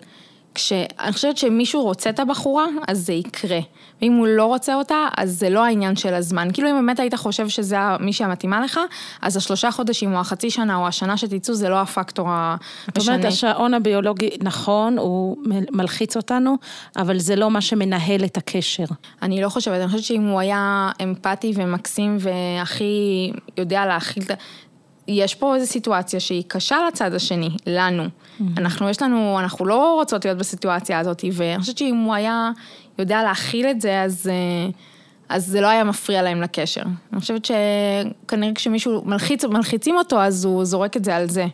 כש... 0.59 0.73
אני 1.01 1.13
חושבת 1.13 1.39
שמישהו 1.39 1.83
רוצה 1.83 2.11
את 2.11 2.21
הבחורה, 2.21 2.67
אז 2.89 3.07
זה 3.07 3.13
יקרה. 3.13 3.59
ואם 4.03 4.13
הוא 4.13 4.27
לא 4.27 4.45
רוצה 4.45 4.75
אותה, 4.75 5.07
אז 5.17 5.39
זה 5.39 5.51
לא 5.51 5.65
העניין 5.65 5.97
של 5.97 6.15
הזמן. 6.15 6.49
כאילו 6.53 6.71
אם 6.71 6.75
באמת 6.75 7.01
היית 7.01 7.15
חושב 7.15 7.49
שזה 7.49 7.77
מישהי 8.01 8.25
המתאימה 8.25 8.61
לך, 8.61 8.81
אז 9.23 9.37
השלושה 9.37 9.71
חודשים 9.71 10.15
או 10.15 10.21
החצי 10.21 10.51
שנה 10.51 10.77
או 10.77 10.87
השנה 10.87 11.17
שתצאו, 11.17 11.55
זה 11.55 11.69
לא 11.69 11.81
הפקטור 11.81 12.29
זאת 12.29 13.09
אומרת, 13.09 13.25
המשנה. 13.25 13.29
השעון 13.29 13.75
הביולוגי, 13.75 14.31
נכון, 14.43 14.99
הוא 14.99 15.37
מלחיץ 15.71 16.17
אותנו, 16.17 16.57
אבל 16.97 17.19
זה 17.19 17.37
לא 17.37 17.51
מה 17.51 17.61
שמנהל 17.61 18.25
את 18.25 18.37
הקשר. 18.37 18.85
אני 19.23 19.43
לא 19.43 19.49
חושבת, 19.49 19.81
אני 19.81 19.87
חושבת 19.87 20.03
שאם 20.03 20.23
הוא 20.23 20.41
היה 20.41 20.91
אמפתי 21.03 21.53
ומקסים 21.55 22.17
והכי 22.21 23.31
יודע 23.59 23.87
להכיל 23.87 24.23
את 24.23 24.31
ה... 24.31 24.35
יש 25.09 25.35
פה 25.35 25.55
איזו 25.55 25.67
סיטואציה 25.67 26.21
שהיא 26.21 26.43
קשה 26.49 26.77
לצד 26.89 27.15
השני, 27.15 27.51
לנו. 27.67 28.05
אנחנו, 28.57 28.89
יש 28.89 29.03
לנו, 29.03 29.39
אנחנו 29.39 29.67
לא 29.67 29.95
רוצות 29.95 30.25
להיות 30.25 30.39
בסיטואציה 30.39 30.99
הזאת, 30.99 31.25
ואני 31.33 31.61
חושבת 31.61 31.79
שאם 31.79 31.97
הוא 31.97 32.15
היה 32.15 32.51
יודע 32.99 33.23
להכיל 33.23 33.67
את 33.67 33.81
זה, 33.81 34.03
אז, 34.03 34.31
אה, 34.31 34.71
אז 35.29 35.47
זה 35.47 35.61
לא 35.61 35.67
היה 35.67 35.85
מפריע 35.85 36.23
להם 36.23 36.43
לקשר. 36.43 36.83
אני 37.13 37.21
חושבת 37.21 37.45
שכנראה 37.45 38.55
כשמישהו 38.55 39.03
מלחיץ, 39.05 39.45
מלחיצים 39.45 39.97
אותו, 39.97 40.21
אז 40.21 40.45
הוא 40.45 40.65
זורק 40.65 40.97
את 40.97 41.05
זה 41.05 41.17
על 41.17 41.29
זה. 41.29 41.47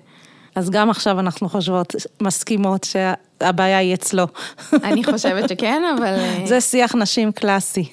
אז 0.55 0.71
גם 0.71 0.91
עכשיו 0.91 1.21
אנחנו 1.21 1.49
חושבות, 1.49 1.95
מסכימות 2.23 2.85
שהבעיה 2.85 3.79
היא 3.79 3.95
אצלו. 3.95 4.27
אני 4.73 5.05
חושבת 5.05 5.49
שכן, 5.49 5.83
אבל... 5.99 6.05
אה, 6.05 6.43
זה 6.47 6.61
שיח 6.61 6.95
נשים 6.95 7.33
קלאסי. 7.33 7.89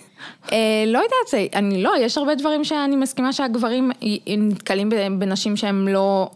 אה, 0.51 0.57
לא 0.87 0.99
יודעת, 0.99 1.53
אני 1.55 1.83
לא, 1.83 1.93
יש 1.99 2.17
הרבה 2.17 2.35
דברים 2.35 2.63
שאני 2.63 2.95
מסכימה 2.95 3.33
שהגברים 3.33 3.91
נתקלים 4.27 4.89
בנשים 5.19 5.57
שהם 5.57 5.87
לא... 5.87 6.29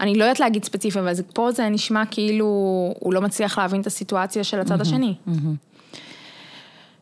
אני 0.00 0.14
לא 0.14 0.24
יודעת 0.24 0.40
להגיד 0.40 0.64
ספציפי, 0.64 0.98
אבל 0.98 1.12
פה 1.34 1.52
זה 1.52 1.68
נשמע 1.68 2.02
כאילו 2.10 2.46
הוא 3.00 3.14
לא 3.14 3.20
מצליח 3.20 3.58
להבין 3.58 3.80
את 3.80 3.86
הסיטואציה 3.86 4.44
של 4.44 4.60
הצד 4.60 4.80
השני. 4.80 5.14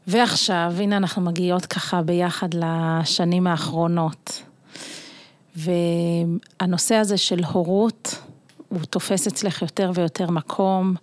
ועכשיו, 0.07 0.73
הנה 0.79 0.97
אנחנו 0.97 1.23
מגיעות 1.23 1.67
ככה 1.67 2.03
ביחד 2.03 2.49
לשנים 2.55 3.47
האחרונות. 3.47 4.43
והנושא 5.57 6.95
הזה 6.95 7.17
של 7.17 7.45
הורות, 7.45 8.19
הוא 8.69 8.81
תופס 8.91 9.26
אצלך 9.26 9.62
יותר 9.62 9.91
ויותר 9.95 10.31
מקום, 10.31 10.95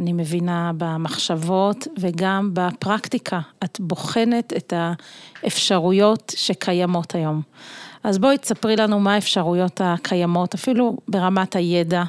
אני 0.00 0.12
מבינה 0.12 0.72
במחשבות 0.76 1.86
וגם 1.98 2.50
בפרקטיקה. 2.52 3.40
את 3.64 3.80
בוחנת 3.80 4.52
את 4.56 4.72
האפשרויות 5.42 6.32
שקיימות 6.36 7.14
היום. 7.14 7.42
אז 8.04 8.18
בואי 8.18 8.38
תספרי 8.38 8.76
לנו 8.76 9.00
מה 9.00 9.14
האפשרויות 9.14 9.80
הקיימות, 9.84 10.54
אפילו 10.54 10.96
ברמת 11.08 11.56
הידע, 11.56 12.02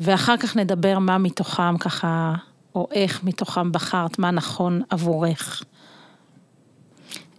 ואחר 0.00 0.36
כך 0.36 0.56
נדבר 0.56 0.98
מה 0.98 1.18
מתוכם 1.18 1.78
ככה, 1.78 2.34
או 2.74 2.88
איך 2.92 3.24
מתוכם 3.24 3.72
בחרת, 3.72 4.18
מה 4.18 4.30
נכון 4.30 4.82
עבורך. 4.90 5.62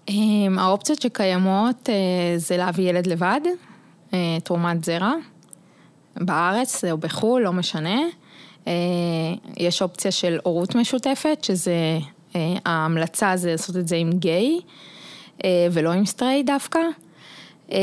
אמ, 0.09 0.59
האופציות 0.59 1.01
שקיימות 1.01 1.89
אה, 1.89 1.93
זה 2.37 2.57
להביא 2.57 2.89
ילד 2.89 3.07
לבד, 3.07 3.41
אה, 4.13 4.37
תרומת 4.43 4.83
זרע, 4.83 5.13
בארץ 6.15 6.83
או 6.85 6.97
בחו"ל, 6.97 7.41
לא 7.41 7.53
משנה. 7.53 7.99
אה, 8.67 8.73
יש 9.57 9.81
אופציה 9.81 10.11
של 10.11 10.37
הורות 10.43 10.75
משותפת, 10.75 11.43
שזה, 11.43 11.99
אה, 12.35 12.55
ההמלצה 12.65 13.37
זה 13.37 13.51
לעשות 13.51 13.77
את 13.77 13.87
זה 13.87 13.95
עם 13.95 14.09
גיי, 14.11 14.59
אה, 15.45 15.67
ולא 15.71 15.91
עם 15.91 16.05
straight 16.05 16.45
דווקא. 16.45 16.79
את 17.65 17.73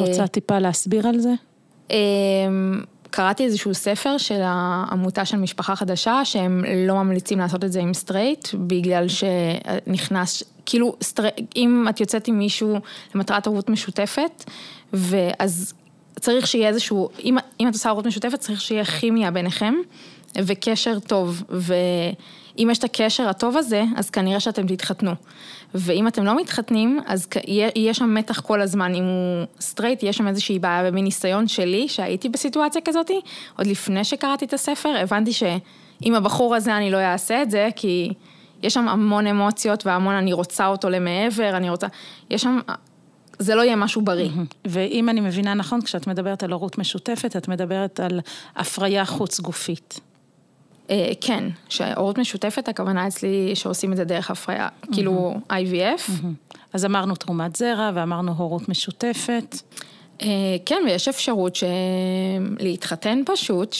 רוצה 0.00 0.26
טיפה 0.26 0.58
להסביר 0.58 1.08
על 1.08 1.18
זה? 1.18 1.32
קראתי 3.10 3.44
איזשהו 3.44 3.74
ספר 3.74 4.18
של 4.18 4.40
העמותה 4.44 5.24
של 5.24 5.36
משפחה 5.36 5.76
חדשה, 5.76 6.24
שהם 6.24 6.64
לא 6.86 6.94
ממליצים 6.94 7.38
לעשות 7.38 7.64
את 7.64 7.72
זה 7.72 7.80
עם 7.80 7.94
straight, 7.94 8.48
בגלל 8.54 9.06
שנכנס, 9.08 10.42
כאילו, 10.66 10.96
סטר... 11.02 11.28
אם 11.56 11.86
את 11.90 12.00
יוצאת 12.00 12.28
עם 12.28 12.38
מישהו 12.38 12.76
למטרת 13.14 13.46
הורות 13.46 13.68
משותפת, 13.68 14.44
ואז 14.92 15.74
צריך 16.20 16.46
שיהיה 16.46 16.68
איזשהו, 16.68 17.08
אם, 17.24 17.36
אם 17.60 17.68
את 17.68 17.72
עושה 17.72 17.90
הורות 17.90 18.06
משותפת, 18.06 18.40
צריך 18.40 18.60
שיהיה 18.60 18.84
כימיה 18.84 19.30
ביניכם, 19.30 19.74
וקשר 20.46 20.98
טוב, 20.98 21.42
ואם 21.48 22.68
יש 22.70 22.78
את 22.78 22.84
הקשר 22.84 23.28
הטוב 23.28 23.56
הזה, 23.56 23.84
אז 23.96 24.10
כנראה 24.10 24.40
שאתם 24.40 24.66
תתחתנו. 24.66 25.12
ואם 25.74 26.08
אתם 26.08 26.24
לא 26.24 26.36
מתחתנים, 26.36 27.00
אז 27.06 27.28
יהיה 27.46 27.94
שם 27.94 28.14
מתח 28.14 28.40
כל 28.40 28.60
הזמן, 28.60 28.94
אם 28.94 29.04
הוא 29.04 29.46
straight, 29.60 30.02
יש 30.02 30.16
שם 30.16 30.28
איזושהי 30.28 30.58
בעיה, 30.58 30.82
ומניסיון 30.84 31.48
שלי, 31.48 31.88
שהייתי 31.88 32.28
בסיטואציה 32.28 32.82
כזאת, 32.84 33.10
עוד 33.58 33.66
לפני 33.66 34.04
שקראתי 34.04 34.44
את 34.44 34.52
הספר, 34.52 34.88
הבנתי 35.00 35.32
שעם 35.32 36.14
הבחור 36.14 36.54
הזה 36.54 36.76
אני 36.76 36.90
לא 36.90 36.96
אעשה 36.96 37.42
את 37.42 37.50
זה, 37.50 37.68
כי 37.76 38.12
יש 38.62 38.74
שם 38.74 38.88
המון 38.88 39.26
אמוציות 39.26 39.86
והמון 39.86 40.14
אני 40.14 40.32
רוצה 40.32 40.66
אותו 40.66 40.90
למעבר, 40.90 41.56
אני 41.56 41.70
רוצה, 41.70 41.86
יש 42.30 42.42
שם... 42.42 42.58
זה 43.38 43.54
לא 43.54 43.62
יהיה 43.62 43.76
משהו 43.76 44.02
בריא. 44.02 44.30
ואם 44.64 45.08
אני 45.08 45.20
מבינה 45.20 45.54
נכון, 45.54 45.82
כשאת 45.82 46.06
מדברת 46.06 46.42
על 46.42 46.52
הורות 46.52 46.78
משותפת, 46.78 47.36
את 47.36 47.48
מדברת 47.48 48.00
על 48.00 48.20
הפריה 48.56 49.04
חוץ 49.04 49.40
גופית. 49.40 50.00
אה, 50.90 51.12
כן, 51.20 51.44
שהורות 51.68 52.18
משותפת, 52.18 52.68
הכוונה 52.68 53.06
אצלי 53.06 53.56
שעושים 53.56 53.92
את 53.92 53.96
זה 53.96 54.04
דרך 54.04 54.30
הפריה, 54.30 54.68
כאילו 54.92 55.34
IVF. 55.50 56.10
אז 56.72 56.84
אמרנו 56.84 57.14
תרומת 57.14 57.56
זרע 57.56 57.90
ואמרנו 57.94 58.32
הורות 58.32 58.68
משותפת. 58.68 59.56
אה, 60.22 60.28
כן, 60.66 60.82
ויש 60.86 61.08
אפשרות 61.08 61.58
להתחתן 62.60 63.22
פשוט, 63.26 63.76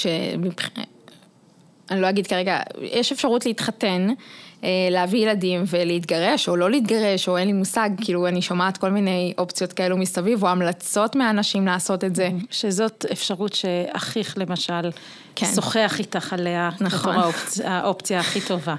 אני 1.91 2.01
לא 2.01 2.09
אגיד 2.09 2.27
כרגע, 2.27 2.59
יש 2.81 3.13
אפשרות 3.13 3.47
להתחתן, 3.47 4.09
אה, 4.65 4.69
להביא 4.91 5.21
ילדים 5.21 5.65
ולהתגרש, 5.67 6.49
או 6.49 6.57
לא 6.57 6.71
להתגרש, 6.71 7.29
או 7.29 7.37
אין 7.37 7.47
לי 7.47 7.53
מושג, 7.53 7.91
כאילו 8.01 8.27
אני 8.27 8.43
שומעת 8.43 8.77
כל 8.77 8.91
מיני 8.91 9.35
אופציות 9.39 9.73
כאלו 9.73 9.97
מסביב, 9.97 10.43
או 10.43 10.49
המלצות 10.49 11.17
מאנשים 11.17 11.67
לעשות 11.67 12.05
את 12.05 12.17
זה. 12.17 12.31
שזאת 12.51 13.05
אפשרות 13.13 13.53
שאחיך 13.53 14.39
למשל, 14.39 14.91
כן. 15.37 15.47
שוחח 15.55 15.99
איתך 15.99 16.33
עליה, 16.33 16.71
נכון. 16.81 17.12
בתור 17.12 17.23
האופציה, 17.25 17.78
האופציה 17.78 18.21
הכי 18.21 18.40
טובה. 18.40 18.75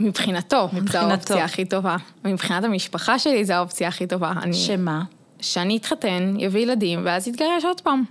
מבחינתו, 0.00 0.68
מבחינתו, 0.72 0.92
זו 0.92 1.10
האופציה 1.10 1.44
הכי 1.44 1.64
טובה. 1.64 1.96
מבחינת 2.24 2.64
המשפחה 2.64 3.18
שלי 3.18 3.44
זו 3.44 3.52
האופציה 3.52 3.88
הכי 3.88 4.06
טובה. 4.06 4.32
אני, 4.42 4.54
שמה? 4.54 5.02
שאני 5.40 5.76
אתחתן, 5.76 6.34
יביא 6.38 6.60
ילדים, 6.60 7.02
ואז 7.04 7.28
יתגרש 7.28 7.64
עוד 7.64 7.80
פעם. 7.80 8.04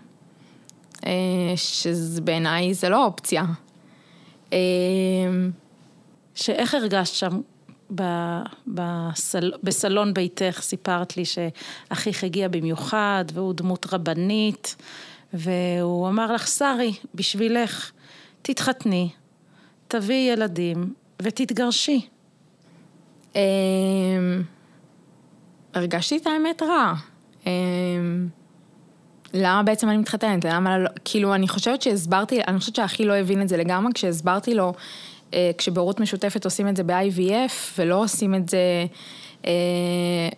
אה, 1.05 1.11
שבעיניי 1.55 2.73
זה 2.73 2.89
לא 2.89 3.05
אופציה. 3.05 3.43
אמ, 4.51 4.57
שאיך 6.35 6.73
הרגשת 6.73 7.13
שם 7.13 7.41
בסל, 8.67 9.51
בסלון 9.63 10.13
ביתך, 10.13 10.59
סיפרת 10.61 11.17
לי 11.17 11.23
שאחיך 11.25 12.23
הגיע 12.23 12.47
במיוחד 12.47 13.25
והוא 13.33 13.53
דמות 13.53 13.93
רבנית 13.93 14.75
והוא 15.33 16.07
אמר 16.07 16.33
לך, 16.33 16.47
שרי, 16.47 16.93
בשבילך, 17.15 17.91
תתחתני, 18.41 19.09
תביאי 19.87 20.33
ילדים 20.33 20.93
ותתגרשי. 21.21 22.07
אמ, 23.35 23.41
הרגשתי 25.73 26.17
את 26.17 26.27
האמת 26.27 26.61
רע. 26.63 26.93
אמ, 27.45 28.27
למה 29.33 29.63
בעצם 29.63 29.89
אני 29.89 29.97
מתחתנת? 29.97 30.45
למה 30.45 30.77
לא, 30.77 30.89
כאילו, 31.05 31.35
אני 31.35 31.47
חושבת 31.47 31.81
שהסברתי, 31.81 32.41
אני 32.47 32.59
חושבת 32.59 32.75
שהאחי 32.75 33.05
לא 33.05 33.13
הבין 33.13 33.41
את 33.41 33.49
זה 33.49 33.57
לגמרי, 33.57 33.93
כשהסברתי 33.93 34.53
לו, 34.53 34.73
כשבהורות 35.57 35.99
משותפת 35.99 36.45
עושים 36.45 36.67
את 36.67 36.75
זה 36.75 36.83
ב-IVF, 36.83 37.51
ולא 37.77 37.95
עושים 37.95 38.35
את 38.35 38.49
זה 38.49 38.85
אה, 39.45 39.51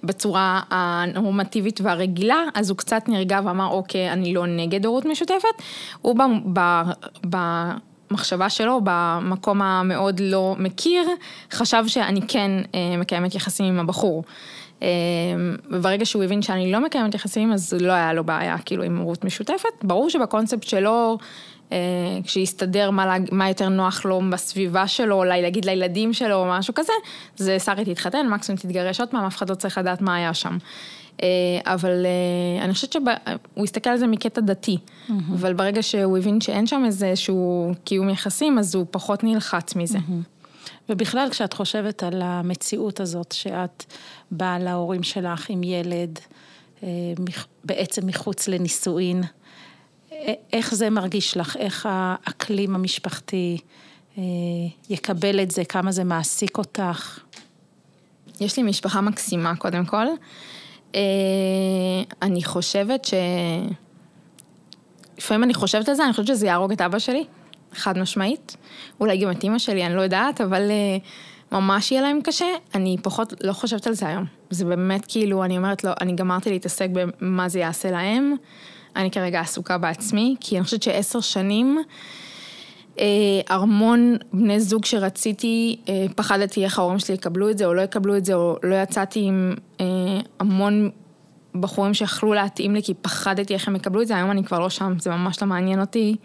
בצורה 0.03 0.61
הנורמטיבית 0.69 1.81
והרגילה, 1.81 2.43
אז 2.53 2.69
הוא 2.69 2.77
קצת 2.77 3.03
נרגע 3.07 3.39
ואמר, 3.45 3.67
אוקיי, 3.67 4.11
אני 4.11 4.33
לא 4.33 4.45
נגד 4.45 4.85
הורות 4.85 5.05
משותפת. 5.05 5.61
הוא 6.01 6.15
ב... 6.15 6.21
ב, 6.53 6.81
ב 7.29 7.37
מחשבה 8.11 8.49
שלו 8.49 8.81
במקום 8.83 9.61
המאוד 9.61 10.19
לא 10.19 10.55
מכיר, 10.59 11.07
חשב 11.51 11.83
שאני 11.87 12.21
כן 12.27 12.51
אה, 12.75 12.97
מקיימת 12.97 13.35
יחסים 13.35 13.65
עם 13.65 13.79
הבחור. 13.79 14.23
וברגע 15.71 16.05
שהוא 16.05 16.23
הבין 16.23 16.41
שאני 16.41 16.71
לא 16.71 16.79
מקיימת 16.79 17.15
יחסים, 17.15 17.53
אז 17.53 17.73
לא 17.79 17.91
היה 17.91 18.13
לו 18.13 18.23
בעיה 18.23 18.57
כאילו 18.57 18.83
עם 18.83 18.97
הורות 18.97 19.23
משותפת. 19.25 19.83
ברור 19.83 20.09
שבקונספט 20.09 20.63
שלו, 20.63 21.17
אה, 21.17 21.25
כשיסתדר 22.23 22.91
מה, 22.91 23.15
מה 23.31 23.47
יותר 23.47 23.69
נוח 23.69 24.05
לו 24.05 24.21
בסביבה 24.31 24.87
שלו, 24.87 25.15
אולי 25.15 25.41
להגיד 25.41 25.65
לילדים 25.65 26.13
שלו 26.13 26.35
או 26.35 26.45
משהו 26.49 26.73
כזה, 26.73 26.93
זה 27.37 27.59
שרי 27.59 27.85
תתחתן, 27.85 28.27
מקסימום 28.27 28.59
תתגרש 28.61 28.99
עוד 28.99 29.09
פעם, 29.09 29.25
אף 29.25 29.37
אחד 29.37 29.49
לא 29.49 29.55
צריך 29.55 29.77
לדעת 29.77 30.01
מה 30.01 30.15
היה 30.15 30.33
שם. 30.33 30.57
אה, 31.23 31.27
אבל 31.65 32.05
אה, 32.05 32.65
אני 32.65 32.73
חושבת 32.73 32.91
שהוא 32.91 33.63
הסתכל 33.63 33.89
על 33.89 33.97
זה 33.97 34.07
מקטע 34.07 34.41
דתי, 34.41 34.77
mm-hmm. 34.77 35.11
אבל 35.33 35.53
ברגע 35.53 35.83
שהוא 35.83 36.17
הבין 36.17 36.41
שאין 36.41 36.67
שם 36.67 36.83
איזשהו 36.85 37.71
קיום 37.83 38.09
יחסים, 38.09 38.59
אז 38.59 38.75
הוא 38.75 38.85
פחות 38.91 39.23
נלחץ 39.23 39.75
מזה. 39.75 39.97
Mm-hmm. 39.97 40.41
ובכלל, 40.89 41.27
כשאת 41.31 41.53
חושבת 41.53 42.03
על 42.03 42.21
המציאות 42.21 42.99
הזאת, 42.99 43.31
שאת 43.31 43.83
באה 44.31 44.59
להורים 44.59 45.03
שלך 45.03 45.49
עם 45.49 45.63
ילד, 45.63 46.19
אה, 46.83 46.89
בעצם 47.63 48.07
מחוץ 48.07 48.47
לנישואין, 48.47 49.23
איך 50.53 50.75
זה 50.75 50.89
מרגיש 50.89 51.37
לך? 51.37 51.57
איך 51.57 51.87
האקלים 51.89 52.75
המשפחתי 52.75 53.57
אה, 54.17 54.23
יקבל 54.89 55.39
את 55.41 55.51
זה? 55.51 55.65
כמה 55.65 55.91
זה 55.91 56.03
מעסיק 56.03 56.57
אותך? 56.57 57.19
יש 58.39 58.57
לי 58.57 58.63
משפחה 58.63 59.01
מקסימה, 59.01 59.55
קודם 59.55 59.85
כל. 59.85 60.05
אה, 60.95 61.01
אני 62.21 62.43
חושבת 62.43 63.05
ש... 63.05 63.13
לפעמים 65.17 65.43
אני 65.43 65.53
חושבת 65.53 65.89
על 65.89 65.95
זה, 65.95 66.03
אני 66.03 66.11
חושבת 66.11 66.27
שזה 66.27 66.45
יהרוג 66.45 66.71
את 66.71 66.81
אבא 66.81 66.99
שלי. 66.99 67.25
חד 67.73 67.97
משמעית. 67.97 68.57
אולי 68.99 69.17
גם 69.17 69.31
את 69.31 69.43
אימא 69.43 69.59
שלי, 69.59 69.85
אני 69.85 69.95
לא 69.95 70.01
יודעת, 70.01 70.41
אבל 70.41 70.69
uh, 70.69 71.55
ממש 71.55 71.91
יהיה 71.91 72.01
להם 72.01 72.19
קשה. 72.21 72.45
אני 72.75 72.97
פחות 73.03 73.33
לא 73.43 73.53
חושבת 73.53 73.87
על 73.87 73.93
זה 73.93 74.07
היום. 74.07 74.25
זה 74.49 74.65
באמת 74.65 75.05
כאילו, 75.07 75.43
אני 75.43 75.57
אומרת, 75.57 75.83
לא, 75.83 75.91
אני 76.01 76.13
גמרתי 76.15 76.49
להתעסק 76.49 76.87
במה 77.21 77.49
זה 77.49 77.59
יעשה 77.59 77.91
להם. 77.91 78.35
אני 78.95 79.11
כרגע 79.11 79.39
עסוקה 79.39 79.77
בעצמי, 79.77 80.35
כי 80.39 80.57
אני 80.57 80.63
חושבת 80.63 80.83
שעשר 80.83 81.19
שנים, 81.19 81.77
אה, 82.99 83.05
המון 83.49 84.17
בני 84.33 84.59
זוג 84.59 84.85
שרציתי, 84.85 85.79
אה, 85.89 86.05
פחדתי 86.15 86.63
איך 86.63 86.79
ההורים 86.79 86.99
שלי 86.99 87.15
יקבלו 87.15 87.49
את 87.49 87.57
זה 87.57 87.65
או 87.65 87.73
לא 87.73 87.81
יקבלו 87.81 88.17
את 88.17 88.25
זה, 88.25 88.33
או 88.33 88.57
לא 88.63 88.75
יצאתי 88.75 89.19
עם 89.19 89.55
אה, 89.81 89.85
המון 90.39 90.89
בחורים 91.59 91.93
שיכלו 91.93 92.33
להתאים 92.33 92.75
לי, 92.75 92.83
כי 92.83 92.93
פחדתי 92.93 93.53
איך 93.53 93.67
הם 93.67 93.75
יקבלו 93.75 94.01
את 94.01 94.07
זה, 94.07 94.15
היום 94.15 94.31
אני 94.31 94.43
כבר 94.43 94.59
לא 94.59 94.69
שם, 94.69 94.93
זה 94.99 95.09
ממש 95.09 95.41
לא 95.41 95.47
מעניין 95.47 95.81
אותי. 95.81 96.15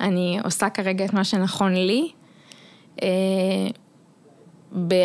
אני 0.00 0.38
עושה 0.44 0.70
כרגע 0.70 1.04
את 1.04 1.12
מה 1.12 1.24
שנכון 1.24 1.74
לי. 1.74 2.10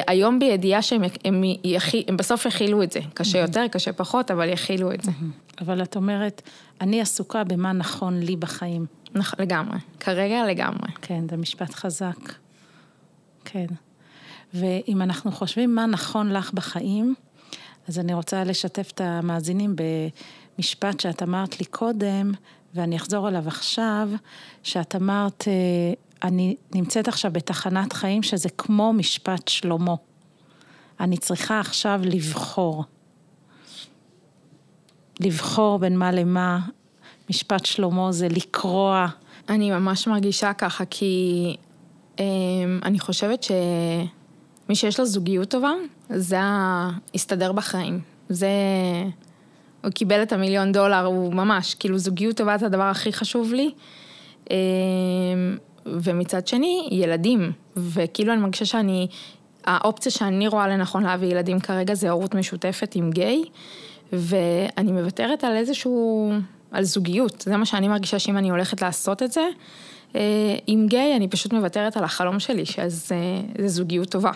היום 0.08 0.39
בידיעה 0.39 0.82
שהם 0.82 1.02
הם, 1.26 1.44
יחי, 1.63 2.04
הם 2.08 2.18
בסוף 2.18 2.46
יכילו 2.46 2.84
את 2.84 2.91
זה, 2.91 3.00
קשה 3.13 3.38
יותר, 3.38 3.65
קשה 3.72 3.94
פחות, 3.94 4.32
אבל 4.32 4.50
יכילו 4.50 4.91
את 4.91 5.02
זה. 5.02 5.12
אבל 5.62 5.84
את 5.84 5.96
אומרת, 5.96 6.41
אני 6.82 7.02
עסוקה 7.02 7.44
במה 7.44 7.72
נכון 7.72 8.20
לי 8.20 8.36
בחיים. 8.36 8.86
נכון, 9.13 9.39
לגמרי, 9.41 9.78
כרגע 10.00 10.46
לגמרי. 10.46 10.91
כן, 11.02 11.30
זה 11.30 11.38
משפט 11.38 11.74
חזק. 11.74 12.34
כן. 13.46 13.65
ואם 14.54 15.02
אנחנו 15.02 15.32
חושבים 15.32 15.76
מה 15.76 15.86
נכון 15.86 16.32
לך 16.32 16.54
בחיים, 16.54 17.15
אז 17.88 18.00
אני 18.00 18.13
רוצה 18.13 18.44
לשתף 18.44 18.91
את 18.91 19.02
המאזינים 19.02 19.76
במשפט 20.58 21.00
שאת 21.00 21.24
אמרת 21.24 21.60
לי 21.60 21.65
קודם, 21.65 22.32
ואני 22.74 22.96
אחזור 22.96 23.28
עליו 23.28 23.48
עכשיו, 23.48 24.10
שאת 24.63 24.96
אמרת, 24.96 25.44
אה, 25.48 25.94
אני 26.28 26.56
נמצאת 26.74 27.08
עכשיו 27.08 27.32
בתחנת 27.32 27.94
חיים 27.94 28.24
שזה 28.24 28.50
כמו 28.58 28.94
משפט 28.94 29.48
שלמה. 29.48 29.96
אני 31.00 31.18
צריכה 31.18 31.60
עכשיו 31.60 32.02
לבחור. 32.04 32.84
לבחור 35.19 35.80
בין 35.80 35.97
מה 35.97 36.12
למה. 36.12 36.60
משפט 37.30 37.65
שלמה 37.65 38.12
זה 38.12 38.28
לקרוע. 38.28 39.08
אני 39.49 39.71
ממש 39.71 40.08
מרגישה 40.08 40.54
ככה, 40.54 40.84
כי 40.89 41.56
אה, 42.19 42.25
אני 42.84 42.99
חושבת 42.99 43.43
שמי 43.43 44.75
שיש 44.75 44.99
לו 44.99 45.06
זוגיות 45.06 45.49
טובה, 45.49 45.71
זה 46.10 46.39
הסתדר 47.15 47.51
בחיים. 47.51 47.99
זה... 48.30 48.49
הוא 49.84 49.91
קיבל 49.91 50.23
את 50.23 50.34
המיליון 50.34 50.71
דולר, 50.71 51.06
הוא 51.06 51.34
ממש, 51.34 51.75
כאילו 51.75 51.97
זוגיות 51.97 52.38
טובה 52.38 52.58
זה 52.58 52.65
הדבר 52.65 52.84
הכי 52.84 53.13
חשוב 53.13 53.54
לי. 53.54 53.71
אמ, 54.49 54.56
ומצד 55.86 56.47
שני, 56.47 56.88
ילדים, 56.91 57.51
וכאילו 57.78 58.34
אני 58.34 58.41
מרגישה 58.41 58.65
שאני, 58.65 59.08
האופציה 59.65 60.12
שאני 60.12 60.47
רואה 60.47 60.67
לנכון 60.67 61.04
להביא 61.04 61.28
ילדים 61.28 61.60
כרגע 61.60 61.93
זה 61.93 62.10
הורות 62.10 62.36
משותפת 62.36 62.95
עם 62.95 63.12
גיי, 63.12 63.43
ואני 64.17 64.91
מוותרת 64.91 65.43
על 65.43 65.56
איזשהו, 65.56 66.32
על 66.71 66.84
זוגיות, 66.84 67.41
זה 67.41 67.58
מה 67.58 67.65
שאני 67.65 67.88
מרגישה 67.88 68.19
שאם 68.19 68.38
אני 68.38 68.49
הולכת 68.49 68.82
לעשות 68.82 69.23
את 69.23 69.32
זה, 69.32 69.47
אה, 70.15 70.21
עם 70.67 70.88
גיי 70.88 71.15
אני 71.15 71.28
פשוט 71.28 71.54
מוותרת 71.54 71.97
על 71.97 72.04
החלום 72.04 72.39
שלי, 72.39 72.65
שזה 72.65 73.67
זוגיות 73.67 74.10
טובה. 74.10 74.32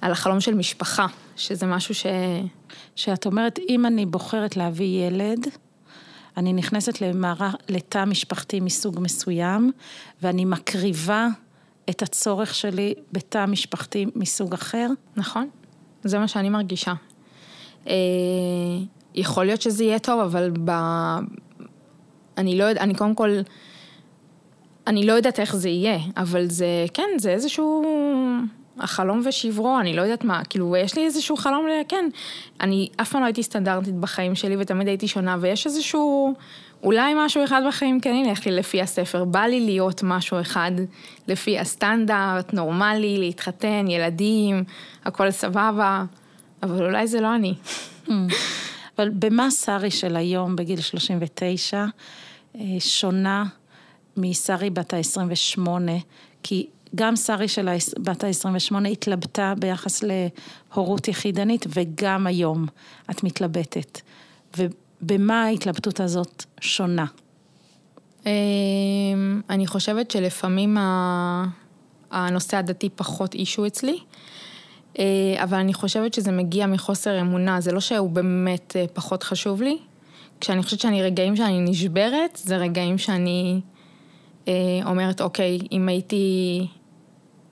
על 0.00 0.12
החלום 0.12 0.40
של 0.40 0.54
משפחה, 0.54 1.06
שזה 1.36 1.66
משהו 1.66 1.94
ש... 1.94 2.06
שאת 2.96 3.26
אומרת, 3.26 3.58
אם 3.68 3.86
אני 3.86 4.06
בוחרת 4.06 4.56
להביא 4.56 5.06
ילד, 5.06 5.46
אני 6.36 6.52
נכנסת 6.52 7.00
למערה, 7.00 7.50
לתא 7.68 8.04
משפחתי 8.04 8.60
מסוג 8.60 9.00
מסוים, 9.00 9.72
ואני 10.22 10.44
מקריבה 10.44 11.28
את 11.90 12.02
הצורך 12.02 12.54
שלי 12.54 12.94
בתא 13.12 13.46
משפחתי 13.46 14.06
מסוג 14.14 14.54
אחר. 14.54 14.88
נכון, 15.16 15.48
זה 16.04 16.18
מה 16.18 16.28
שאני 16.28 16.48
מרגישה. 16.48 16.92
אה, 17.88 17.94
יכול 19.14 19.44
להיות 19.44 19.62
שזה 19.62 19.84
יהיה 19.84 19.98
טוב, 19.98 20.20
אבל 20.20 20.50
ב... 20.64 20.70
אני 22.38 22.58
לא 22.58 22.64
יודעת, 22.64 22.82
אני 22.82 22.94
קודם 22.94 23.14
כל, 23.14 23.30
אני 24.86 25.06
לא 25.06 25.12
יודעת 25.12 25.40
איך 25.40 25.56
זה 25.56 25.68
יהיה, 25.68 25.98
אבל 26.16 26.46
זה, 26.50 26.86
כן, 26.94 27.08
זה 27.18 27.30
איזשהו... 27.30 27.84
החלום 28.78 29.22
ושברו, 29.24 29.80
אני 29.80 29.96
לא 29.96 30.02
יודעת 30.02 30.24
מה, 30.24 30.44
כאילו, 30.44 30.76
יש 30.76 30.96
לי 30.96 31.04
איזשהו 31.04 31.36
חלום, 31.36 31.66
כן, 31.88 32.08
אני 32.60 32.88
אף 32.96 33.10
פעם 33.10 33.20
לא 33.20 33.26
הייתי 33.26 33.42
סטנדרטית 33.42 33.94
בחיים 33.94 34.34
שלי 34.34 34.56
ותמיד 34.58 34.88
הייתי 34.88 35.08
שונה, 35.08 35.36
ויש 35.40 35.66
איזשהו, 35.66 36.34
אולי 36.82 37.12
משהו 37.16 37.44
אחד 37.44 37.62
בחיים 37.68 38.00
כן 38.00 38.14
ילך 38.14 38.46
לי 38.46 38.52
לפי 38.52 38.82
הספר, 38.82 39.24
בא 39.24 39.40
לי 39.40 39.60
להיות 39.60 40.00
משהו 40.02 40.40
אחד 40.40 40.72
לפי 41.28 41.58
הסטנדרט, 41.58 42.52
נורמלי, 42.52 43.18
להתחתן, 43.18 43.86
ילדים, 43.88 44.64
הכל 45.04 45.30
סבבה, 45.30 46.04
אבל 46.64 46.84
אולי 46.84 47.06
זה 47.06 47.20
לא 47.20 47.34
אני. 47.34 47.54
אבל 48.98 49.10
במה 49.10 49.50
שרי 49.50 49.90
של 49.90 50.16
היום, 50.16 50.56
בגיל 50.56 50.80
39, 50.80 51.84
אה, 52.56 52.60
שונה 52.78 53.44
משרי 54.16 54.70
בת 54.70 54.94
ה-28? 54.94 55.68
כי 56.42 56.66
גם 56.94 57.16
שרי 57.16 57.48
של 57.48 57.68
בת 57.98 58.24
ה-28 58.24 58.88
התלבטה 58.88 59.54
ביחס 59.58 60.02
להורות 60.02 61.08
יחידנית, 61.08 61.66
וגם 61.68 62.26
היום 62.26 62.66
את 63.10 63.22
מתלבטת. 63.22 64.00
ובמה 64.58 65.44
ההתלבטות 65.44 66.00
הזאת 66.00 66.44
שונה? 66.60 67.06
אמ, 68.26 68.30
אני 69.50 69.66
חושבת 69.66 70.10
שלפעמים 70.10 70.76
הנושא 72.10 72.56
הדתי 72.56 72.88
פחות 72.88 73.34
אישו 73.34 73.66
אצלי, 73.66 73.98
אבל 75.42 75.58
אני 75.58 75.74
חושבת 75.74 76.14
שזה 76.14 76.32
מגיע 76.32 76.66
מחוסר 76.66 77.20
אמונה, 77.20 77.60
זה 77.60 77.72
לא 77.72 77.80
שהוא 77.80 78.10
באמת 78.10 78.76
אה, 78.76 78.84
פחות 78.92 79.22
חשוב 79.22 79.62
לי. 79.62 79.78
כשאני 80.40 80.62
חושבת 80.62 80.80
שאני 80.80 81.02
רגעים 81.02 81.36
שאני 81.36 81.60
נשברת, 81.60 82.38
זה 82.42 82.56
רגעים 82.56 82.98
שאני 82.98 83.60
אה, 84.48 84.52
אומרת, 84.86 85.20
אוקיי, 85.20 85.58
אם 85.72 85.88
הייתי 85.88 86.66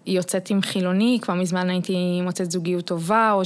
יוצאת 0.07 0.51
עם 0.51 0.63
חילוני, 0.63 1.19
כבר 1.23 1.35
מזמן 1.35 1.71
הייתי 1.71 2.21
מוצאת 2.23 2.51
זוגיות 2.51 2.85
טובה, 2.85 3.33
או 3.33 3.43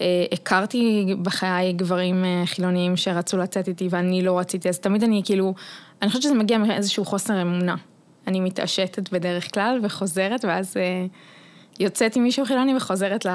שהכרתי 0.00 1.06
בחיי 1.22 1.72
גברים 1.72 2.24
אה, 2.24 2.42
חילוניים 2.46 2.96
שרצו 2.96 3.36
לצאת 3.36 3.68
איתי 3.68 3.88
ואני 3.90 4.22
לא 4.22 4.38
רציתי, 4.38 4.68
אז 4.68 4.78
תמיד 4.78 5.02
אני 5.02 5.22
כאילו, 5.24 5.54
אני 6.02 6.08
חושבת 6.08 6.22
שזה 6.22 6.34
מגיע 6.34 6.58
מאיזשהו 6.58 7.04
חוסר 7.04 7.42
אמונה. 7.42 7.76
אני 8.26 8.40
מתעשתת 8.40 9.12
בדרך 9.12 9.54
כלל 9.54 9.80
וחוזרת, 9.82 10.44
ואז 10.44 10.76
אה, 10.76 11.06
יוצאת 11.80 12.16
עם 12.16 12.22
מישהו 12.22 12.46
חילוני 12.46 12.76
וחוזרת 12.76 13.26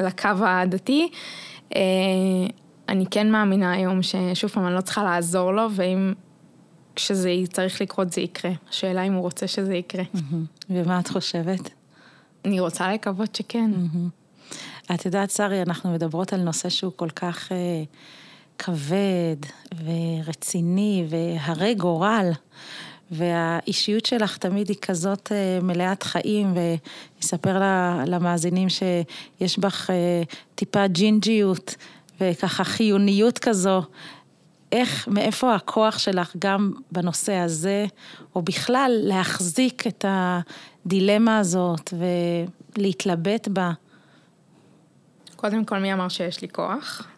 לקו 0.00 0.28
הדתי. 0.46 1.08
אה, 1.76 1.80
אני 2.88 3.04
כן 3.10 3.30
מאמינה 3.30 3.72
היום 3.72 4.00
ששוב 4.02 4.50
פעם, 4.50 4.66
אני 4.66 4.74
לא 4.74 4.80
צריכה 4.80 5.04
לעזור 5.04 5.52
לו, 5.52 5.66
ואם 5.70 6.12
כשזה 6.96 7.30
צריך 7.52 7.80
לקרות 7.80 8.12
זה 8.12 8.20
יקרה. 8.20 8.50
השאלה 8.68 9.02
אם 9.02 9.12
הוא 9.12 9.22
רוצה 9.22 9.46
שזה 9.46 9.74
יקרה. 9.74 10.04
ומה 10.70 11.00
את 11.00 11.08
חושבת? 11.08 11.70
אני 12.44 12.60
רוצה 12.60 12.92
לקוות 12.92 13.34
שכן. 13.34 13.70
את 14.94 15.06
יודעת, 15.06 15.30
שרי, 15.30 15.62
אנחנו 15.62 15.92
מדברות 15.92 16.32
על 16.32 16.40
נושא 16.40 16.68
שהוא 16.68 16.92
כל 16.96 17.10
כך 17.10 17.52
אה, 17.52 17.82
כבד 18.58 19.36
ורציני 19.84 21.06
והרי 21.08 21.74
גורל. 21.74 22.30
והאישיות 23.10 24.06
שלך 24.06 24.36
תמיד 24.36 24.68
היא 24.68 24.76
כזאת 24.82 25.32
אה, 25.32 25.58
מלאת 25.62 26.02
חיים, 26.02 26.54
ואספר 26.54 27.60
למאזינים 28.06 28.68
שיש 28.68 29.58
בך 29.58 29.90
אה, 29.90 30.22
טיפה 30.54 30.86
ג'ינג'יות 30.86 31.74
וככה 32.20 32.64
חיוניות 32.64 33.38
כזו, 33.38 33.82
איך, 34.72 35.08
מאיפה 35.08 35.54
הכוח 35.54 35.98
שלך 35.98 36.36
גם 36.38 36.72
בנושא 36.92 37.34
הזה, 37.34 37.86
או 38.34 38.42
בכלל 38.42 38.92
להחזיק 39.02 39.86
את 39.86 40.04
הדילמה 40.08 41.38
הזאת 41.38 41.94
ולהתלבט 42.76 43.48
בה? 43.48 43.72
קודם 45.36 45.64
כל, 45.64 45.78
מי 45.78 45.92
אמר 45.92 46.08
שיש 46.08 46.42
לי 46.42 46.48
כוח? 46.48 47.08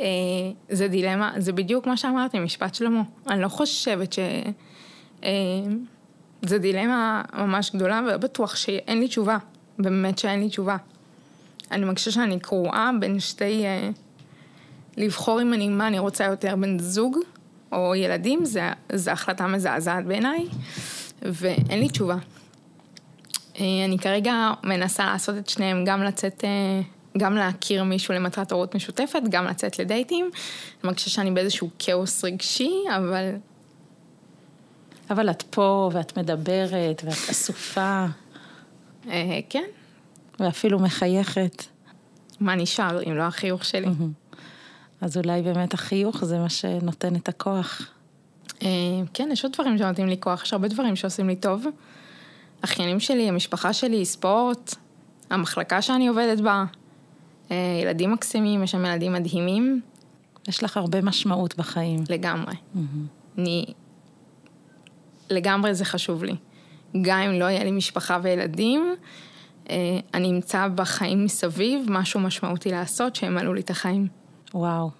אה, 0.00 0.06
זה 0.68 0.88
דילמה, 0.88 1.32
זה 1.38 1.52
בדיוק 1.52 1.86
מה 1.86 1.96
שאמרתי, 1.96 2.38
משפט 2.38 2.74
שלמה. 2.74 3.02
אני 3.30 3.42
לא 3.42 3.48
חושבת 3.48 4.12
ש... 4.12 4.18
אה, 5.24 5.30
זה 6.42 6.58
דילמה 6.58 7.22
ממש 7.34 7.70
גדולה, 7.74 8.00
ולא 8.06 8.16
בטוח 8.16 8.56
שאין 8.56 9.00
לי 9.00 9.08
תשובה. 9.08 9.38
באמת 9.78 10.18
שאין 10.18 10.40
לי 10.40 10.48
תשובה. 10.48 10.76
אני 11.70 11.84
מרגישה 11.84 12.10
שאני 12.10 12.40
קרועה 12.40 12.90
בין 13.00 13.20
שתי... 13.20 13.64
אה, 13.64 13.90
לבחור 14.96 15.42
אם 15.42 15.54
אני, 15.54 15.68
מה 15.68 15.86
אני 15.86 15.98
רוצה 15.98 16.24
יותר 16.24 16.56
בן 16.56 16.78
זוג 16.78 17.18
או 17.72 17.94
ילדים, 17.94 18.44
זו 18.92 19.10
החלטה 19.10 19.46
מזעזעת 19.46 20.04
בעיניי, 20.04 20.46
ואין 21.22 21.80
לי 21.80 21.88
תשובה. 21.88 22.16
אה, 23.60 23.84
אני 23.84 23.98
כרגע 23.98 24.50
מנסה 24.64 25.04
לעשות 25.04 25.38
את 25.38 25.48
שניהם, 25.48 25.84
גם 25.84 26.02
לצאת, 26.02 26.44
אה, 26.44 26.80
גם 27.18 27.34
להכיר 27.36 27.84
מישהו 27.84 28.14
למטרת 28.14 28.52
הורות 28.52 28.74
משותפת, 28.74 29.22
גם 29.28 29.44
לצאת 29.44 29.78
לדייטים. 29.78 30.24
אני 30.24 30.80
מרגישה 30.84 31.10
שאני 31.10 31.30
באיזשהו 31.30 31.70
כאוס 31.78 32.24
רגשי, 32.24 32.72
אבל... 32.96 33.30
אבל 35.10 35.30
את 35.30 35.42
פה, 35.42 35.90
ואת 35.92 36.18
מדברת, 36.18 37.02
ואת 37.04 37.30
אסופה. 37.30 38.06
אה, 39.08 39.38
כן. 39.50 39.64
ואפילו 40.40 40.78
מחייכת. 40.78 41.62
מה 42.40 42.54
נשאר 42.54 43.02
אם 43.02 43.16
לא 43.16 43.22
החיוך 43.22 43.64
שלי? 43.64 43.86
אז 45.00 45.16
אולי 45.16 45.42
באמת 45.42 45.74
החיוך 45.74 46.24
זה 46.24 46.38
מה 46.38 46.48
שנותן 46.48 47.16
את 47.16 47.28
הכוח. 47.28 47.82
אה, 48.62 48.68
כן, 49.14 49.28
יש 49.32 49.44
עוד 49.44 49.52
דברים 49.52 49.78
שנותנים 49.78 50.08
לי 50.08 50.16
כוח, 50.20 50.42
יש 50.42 50.52
הרבה 50.52 50.68
דברים 50.68 50.96
שעושים 50.96 51.28
לי 51.28 51.36
טוב. 51.36 51.66
אחיינים 52.60 53.00
שלי, 53.00 53.28
המשפחה 53.28 53.72
שלי, 53.72 54.04
ספורט, 54.04 54.74
המחלקה 55.30 55.82
שאני 55.82 56.08
עובדת 56.08 56.40
בה, 56.40 56.64
ילדים 57.54 58.12
מקסימים, 58.12 58.62
יש 58.62 58.70
שם 58.70 58.84
ילדים 58.84 59.12
מדהימים. 59.12 59.80
יש 60.48 60.62
לך 60.62 60.76
הרבה 60.76 61.00
משמעות 61.00 61.56
בחיים. 61.56 62.04
לגמרי. 62.08 62.54
Mm-hmm. 62.54 63.38
אני... 63.38 63.64
לגמרי 65.30 65.74
זה 65.74 65.84
חשוב 65.84 66.24
לי. 66.24 66.36
גם 67.02 67.18
אם 67.18 67.40
לא 67.40 67.44
יהיה 67.44 67.64
לי 67.64 67.70
משפחה 67.70 68.18
וילדים, 68.22 68.94
אה, 69.70 69.76
אני 70.14 70.30
אמצא 70.30 70.68
בחיים 70.74 71.24
מסביב 71.24 71.86
משהו 71.88 72.20
משמעותי 72.20 72.70
לעשות 72.70 73.16
שימלאו 73.16 73.54
לי 73.54 73.60
את 73.60 73.70
החיים. 73.70 74.08
וואו. 74.54 74.90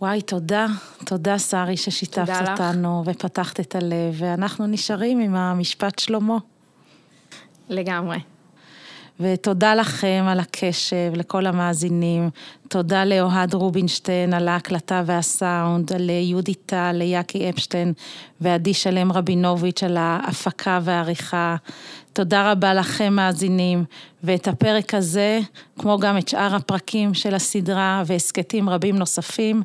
וואי, 0.00 0.22
תודה. 0.22 0.66
תודה, 1.04 1.38
שרי, 1.38 1.76
ששיתפת 1.76 2.48
אותנו 2.50 3.04
לך. 3.06 3.16
ופתחת 3.16 3.60
את 3.60 3.74
הלב, 3.74 4.14
ואנחנו 4.14 4.66
נשארים 4.66 5.20
עם 5.20 5.34
המשפט 5.34 5.98
שלמה. 5.98 6.38
לגמרי. 7.68 8.18
ותודה 9.20 9.74
לכם 9.74 10.24
על 10.28 10.40
הקשב, 10.40 11.12
לכל 11.14 11.46
המאזינים. 11.46 12.30
תודה 12.68 13.04
לאוהד 13.04 13.54
רובינשטיין 13.54 14.34
על 14.34 14.48
ההקלטה 14.48 15.02
והסאונד, 15.06 15.92
ליהודי 15.92 16.54
טל, 16.54 16.92
ליאקי 16.92 17.50
אפשטיין 17.50 17.92
ועדי 18.40 18.74
שלם 18.74 19.12
רבינוביץ' 19.12 19.82
על 19.82 19.96
ההפקה 19.96 20.80
והעריכה. 20.82 21.56
תודה 22.12 22.52
רבה 22.52 22.74
לכם 22.74 23.12
מאזינים, 23.12 23.84
ואת 24.24 24.48
הפרק 24.48 24.94
הזה, 24.94 25.40
כמו 25.78 25.98
גם 25.98 26.18
את 26.18 26.28
שאר 26.28 26.54
הפרקים 26.54 27.14
של 27.14 27.34
הסדרה 27.34 28.02
והסכתים 28.06 28.68
רבים 28.68 28.96
נוספים, 28.96 29.62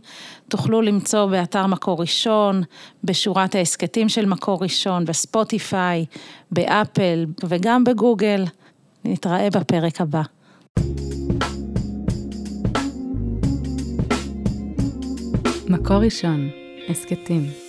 תוכלו 0.49 0.81
למצוא 0.81 1.25
באתר 1.25 1.67
מקור 1.67 2.01
ראשון, 2.01 2.63
בשורת 3.03 3.55
ההסכתים 3.55 4.09
של 4.09 4.25
מקור 4.25 4.63
ראשון, 4.63 5.05
בספוטיפיי, 5.05 6.05
באפל 6.51 7.25
וגם 7.43 7.83
בגוגל. 7.83 8.45
נתראה 9.05 9.49
בפרק 9.49 10.01
הבא. 10.01 10.21
מקור 15.69 15.97
ראשון, 15.97 16.49
הסכתים. 16.89 17.60